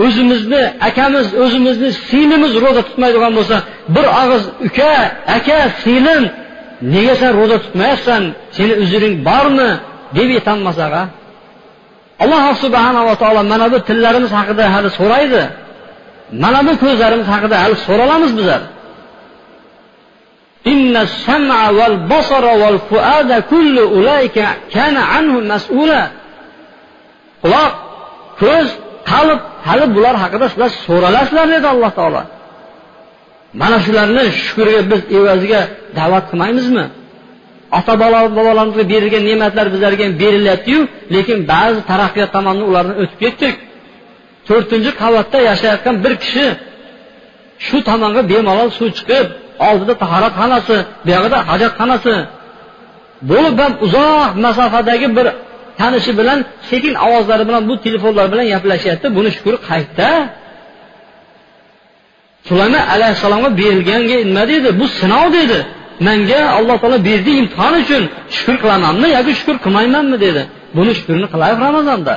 O'zimizni 0.05 0.63
akamiz 0.89 1.27
o'zimizni 1.45 1.91
singlimiz 2.09 2.53
ro'za 2.65 2.83
tutmaydigan 2.89 3.33
bo'lsa 3.39 3.57
bir 3.95 4.07
og'iz 4.23 4.45
uka 4.67 4.93
aka 5.37 5.59
singlim 5.85 6.25
nega 6.95 7.15
sen 7.21 7.31
ro'za 7.39 7.57
tutmayapsan? 7.65 8.23
Seni 8.57 8.75
uzring 8.83 9.15
bormi? 9.29 9.71
Deb 10.17 10.29
aytolmasak 10.37 10.93
alloh 12.23 12.45
subhanava 12.65 13.15
taolo 13.23 13.41
mana 13.53 13.67
bu 13.73 13.79
tillarimiz 13.89 14.33
haqida 14.39 14.65
hali 14.75 14.89
so'raydi. 14.99 15.43
Mana 16.43 16.61
bu 16.67 16.73
ko'zlarimiz 16.83 17.29
haqida 17.35 17.57
hali? 17.63 17.75
So'ralamiz 17.87 18.33
bizlar 18.39 18.63
quloq 27.43 27.73
ko'z 28.43 28.69
qalb 29.11 29.41
hali 29.69 29.87
bular 29.97 30.15
haqida 30.23 30.47
sizlar 30.53 30.71
so'ralasizlar 30.87 31.47
dedi 31.55 31.67
alloh 31.75 31.91
taolo. 31.99 32.23
Mana 33.61 33.77
shularni 33.85 34.25
shukurga 34.47 34.81
biz 34.91 35.01
evaziga 35.19 35.61
da'vat 35.99 36.25
qilmaymizmi? 36.31 36.85
Ota 37.79 37.93
bobolarimizga 38.37 38.85
berilgan 38.93 39.23
ne'matlar 39.31 39.67
bizlarga 39.75 40.03
ham 40.07 40.15
berilyaptiyu 40.23 40.81
lekin 41.15 41.39
ba'zi 41.53 41.81
taraqqiyot 41.91 42.31
tomonni 42.37 42.65
ulardan 42.71 42.97
o'tib 43.03 43.19
ketdik. 43.25 43.55
To'rtinchi 44.49 44.91
qavatda 45.03 45.39
yashayotgan 45.51 45.97
bir 46.05 46.15
kishi 46.25 46.47
shu 47.67 47.77
tomonga 47.89 48.23
bemalol 48.33 48.69
suv 48.79 48.89
chiqib 48.99 49.27
oldida 49.69 49.95
tahoratxonasi 50.03 50.77
buyog'ida 51.07 51.39
hojatxonasi 51.51 52.15
bo'lib 53.31 53.57
ham 53.63 53.73
uzoq 53.87 54.31
masofadagi 54.45 55.09
bir 55.17 55.27
tanishi 55.81 56.13
bilan 56.21 56.39
sekin 56.71 56.95
ovozlari 57.07 57.45
bilan 57.49 57.63
bu 57.71 57.75
telefonlar 57.87 58.27
bilan 58.33 58.47
gaplashyapti 58.55 59.07
buni 59.17 59.31
shukri 59.37 59.57
qayerda 59.69 60.09
sulama 62.49 62.81
alayhissalomga 62.95 63.51
berilganga 63.61 64.17
nima 64.29 64.43
deydi? 64.51 64.69
Bu 64.81 64.87
sinov 64.99 65.27
dedi 65.39 65.59
manga 66.07 66.41
alloh 66.59 66.77
taolo 66.83 66.99
berdi 67.09 67.33
imtihon 67.43 67.75
uchun 67.83 68.03
shukur 68.37 68.57
qilamanmi 68.63 69.09
yoki 69.17 69.33
shukur 69.39 69.57
qilmaymanmi 69.65 70.17
dedi. 70.27 70.43
Buni 70.77 70.93
shukurni 70.99 71.27
qilaylik 71.33 71.61
ramazonda. 71.67 72.15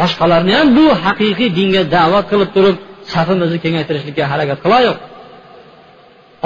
Boshqalarni 0.00 0.52
ham 0.58 0.68
bu 0.78 0.84
haqiqiy 1.04 1.48
dinga 1.58 1.82
da'vat 1.96 2.24
qilib 2.30 2.50
turib 2.56 2.76
safimizni 3.12 3.58
kengaytirishlikka 3.64 4.24
harakat 4.32 4.58
qilaylik 4.64 4.98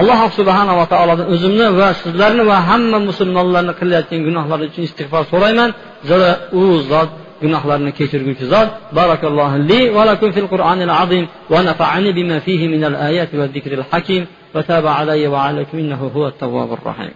alloh 0.01 0.21
subhanava 0.39 0.85
taolodan 0.93 1.27
o'zimni 1.35 1.67
va 1.81 1.89
sizlarni 2.03 2.43
va 2.51 2.59
hamma 2.69 2.99
musulmonlarni 3.09 3.73
qilayotgan 3.81 4.21
gunohlari 4.27 4.65
uchun 4.71 4.83
istig'for 4.89 5.23
so'rayman. 5.33 5.71
Zero 6.09 6.29
u 6.61 6.63
zot 6.91 7.11
günahlarını 7.43 7.93
keçirgücü 7.93 8.47
zat. 8.47 8.97
Barakallahu 8.97 9.69
li 9.69 9.95
ve 9.95 10.07
lekum 10.07 10.33
fil 10.33 10.47
Kur'anil 10.47 10.93
azim 10.93 11.29
ve 11.51 11.65
nafa'ani 11.65 12.17
bima 12.17 12.41
fihi 12.41 12.69
min 12.69 12.71
minel 12.71 13.07
ayati 13.07 13.39
ve 13.39 13.49
zikril 13.49 13.83
hakim 13.91 14.29
ve 14.55 14.63
tâbe 14.63 14.89
aleyye 14.89 15.33
ve 15.33 15.37
aleyküm 15.37 15.79
innehu 15.79 16.07
huve 16.15 16.31
tevvabur 16.31 16.79
rahim. 16.87 17.15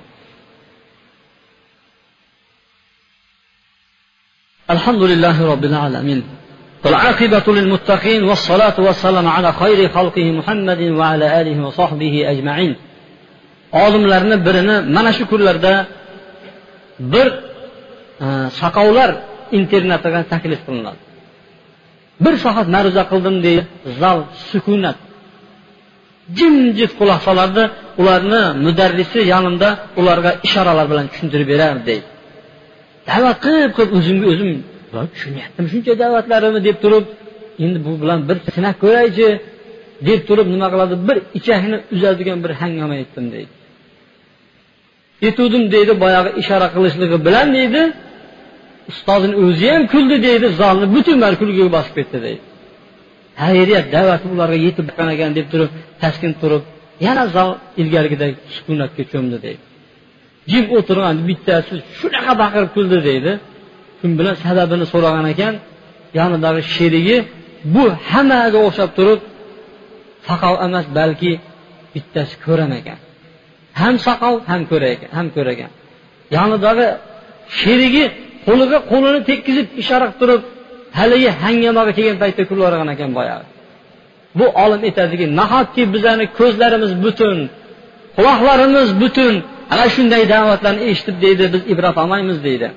الحمد 4.71 5.03
لله 5.11 5.37
رب 5.53 5.65
العالمين 5.71 6.21
والعاقبة 6.85 7.47
للمتقين 7.57 8.23
والصلاة 8.25 8.77
والسلام 8.87 9.27
على 9.37 9.51
خير 9.53 9.89
خلقه 9.97 10.27
محمد 10.39 10.81
وعلى 11.01 11.27
آله 11.41 11.67
وصحبه 11.67 12.15
أجمعين 12.33 12.77
olimlarni 13.73 14.47
birini 14.47 14.93
mana 14.95 15.13
shu 15.13 15.25
kunlarda 15.31 15.87
bir 16.99 17.29
chaqovlar 18.61 19.11
internatiga 19.59 20.21
taklif 20.33 20.61
qilinadi. 20.67 21.01
Bir 22.25 22.35
soat 22.45 22.69
ma'ruza 22.75 23.03
qildim 23.11 23.37
deydi. 23.47 23.63
Zal 24.01 24.19
sukunat. 24.51 24.99
Jimjit 26.39 26.93
quloq 26.99 27.21
solardi 27.29 27.63
ularni 28.01 28.43
mudarrisi 28.65 29.21
yonimda 29.33 29.69
ularga 30.01 30.31
ishoralar 30.47 30.87
bilan 30.93 31.07
tushuntirib 31.13 31.49
berardi 31.53 31.83
deydi. 31.91 32.07
Da'vat 33.09 33.39
qilib 33.45 33.73
qilib 33.77 33.93
o'zimga 33.99 34.27
o'zim 34.33 34.51
tushunyaptimi 35.13 35.69
shuncha 35.73 35.93
da'vatlarimni 36.03 36.61
deb 36.69 36.77
turib 36.85 37.05
endi 37.65 37.79
bu 37.87 37.93
bilan 38.03 38.19
bir 38.29 38.37
sinab 38.57 38.77
ko'raychi 38.83 39.29
deb 40.09 40.21
turib 40.29 40.47
nima 40.55 40.69
qiladi? 40.73 40.95
Bir 41.09 41.17
ichakni 41.39 41.77
uzadigan 41.95 42.39
bir 42.45 42.53
hangoma 42.61 42.95
aytdim 43.01 43.27
deydi. 43.35 43.53
Yetuvdim 45.25 45.65
deydi 45.75 45.93
boyagi 46.03 46.31
ishora 46.41 46.69
qilishligi 46.75 47.19
bilan 47.27 47.49
deydi. 47.57 47.83
Ustozini 48.91 49.35
o'zi 49.45 49.67
ham 49.73 49.83
kuldi 49.95 50.17
deydi 50.27 50.47
zalni 50.61 50.87
butunlari 50.95 51.37
kulgiga 51.41 51.69
bosib 51.77 51.95
ketdi 51.99 52.19
deydi. 52.27 52.43
Xayriyat 53.43 53.87
da'vati 53.95 54.27
ularga 54.35 54.59
yetib 54.67 54.85
borgan 54.89 55.09
ekan 55.15 55.31
deb 55.39 55.47
turib 55.53 55.71
taskin 56.03 56.33
turib 56.41 56.63
yana 57.07 57.25
zal 57.35 57.51
ilgarigidek 57.81 58.33
sukunatga 58.55 59.03
cho'mdi 59.13 59.37
deydi. 59.47 59.63
Jim 60.51 60.65
o'tirgan 60.79 61.17
bittasi 61.29 61.75
shunaqa 61.99 62.33
baqirib 62.43 62.71
kuldi 62.77 62.99
deydi. 63.09 63.33
Shu 63.99 64.07
bilan 64.19 64.37
sababini 64.45 64.87
so'ragan 64.93 65.27
ekan 65.35 65.55
yonidagi 66.19 66.63
sherigi 66.75 67.17
bu 67.75 67.85
hammaga 68.11 68.59
o'xshab 68.67 68.91
turib 68.99 69.21
soqov 70.29 70.55
emas 70.67 70.87
balki 70.99 71.33
bittasi 71.95 72.35
ko'ran 72.47 72.71
ekan 72.81 72.99
ham 73.81 73.95
soqov 74.07 74.35
ham 74.51 74.63
ko'ragan 74.71 75.11
ham 75.17 75.27
ko'ragan. 75.37 75.71
Yonidagi 76.37 76.87
sherigi 77.61 78.05
qo'liga 78.47 78.79
qo'lini 78.91 79.21
tekkizib 79.31 79.67
ishora 79.83 80.07
qilib 80.07 80.19
turib 80.21 80.43
haligi 80.99 81.31
hangamaga 81.43 81.93
kelgan 81.99 82.19
paytda 82.23 82.43
kulavergan 82.51 82.89
ekan 82.95 83.11
boyagi 83.19 83.47
bu 84.39 84.47
olim 84.65 84.81
aytadiki 84.89 85.27
nahotki 85.41 85.83
bizani 85.95 86.25
ko'zlarimiz 86.39 86.93
butun 87.05 87.39
quloqlarimiz 88.17 88.89
butun 89.03 89.35
ana 89.73 89.87
shunday 89.95 90.23
da'vatlarni 90.35 90.83
eshitib 90.91 91.17
deydi 91.25 91.45
biz 91.55 91.63
ibrat 91.73 91.97
olmaymiz 92.03 92.39
deydi. 92.47 92.69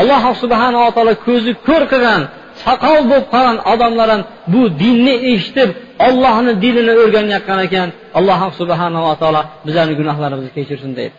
Alloh 0.00 0.22
subhanava 0.42 0.88
taolo 0.96 1.14
ko'zi 1.26 1.52
ko'r 1.68 1.82
qilgan 1.92 2.22
soqol 2.64 3.00
bo'lib 3.10 3.26
qolgan 3.34 3.58
odamlar 3.72 4.08
ham 4.14 4.22
bu 4.52 4.62
dinni 4.82 5.14
eshitib 5.32 5.70
ollohni 6.06 6.52
dinini 6.64 6.92
o'rganayotgan 7.02 7.58
ekan. 7.66 7.88
Alloh 8.18 8.40
subhanava 8.60 9.12
taolo 9.20 9.42
bizlarni 9.66 9.94
gunohlarimizni 10.00 10.50
kechirsin 10.56 10.90
deydi. 10.98 11.14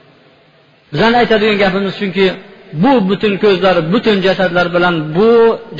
Bizani 0.94 1.16
aytadigan 1.22 1.58
gapimiz 1.64 1.94
shunki 2.02 2.26
bu 2.84 2.92
butun 3.10 3.34
ko'zlar 3.44 3.76
butun 3.94 4.18
jasadlar 4.28 4.68
bilan 4.76 4.96
bu 5.18 5.30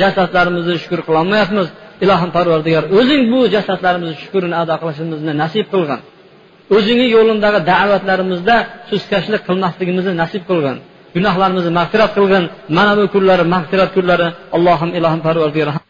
jasadlarimizni 0.02 0.76
shukur 0.84 1.00
qilolmayapmiz. 1.08 1.68
Ilohim 2.04 2.30
parvardigor 2.38 2.84
o'zing 3.00 3.22
bu 3.34 3.40
jasadlarimizni 3.56 4.16
shukurini 4.24 4.56
ado 4.62 4.76
qilishimizni 4.82 5.34
nasib 5.44 5.66
qilgin. 5.74 6.00
O'zingni 6.76 7.08
yo'lindagi 7.16 7.60
da'vatlarimizda 7.72 8.56
suskashlik 8.90 9.42
qilmasligimizni 9.48 10.14
nasib 10.22 10.44
qilgin. 10.50 10.78
Gunohlarimizni 11.16 11.72
mag'firat 11.80 12.12
qilgin. 12.18 12.44
Mana 12.78 12.92
bu 13.00 13.04
kunlar 13.14 13.40
mag'firat 13.56 13.90
kunlari. 13.96 14.28
Allohim 14.58 14.90
ilohim 14.98 15.22
parvardigor 15.28 15.89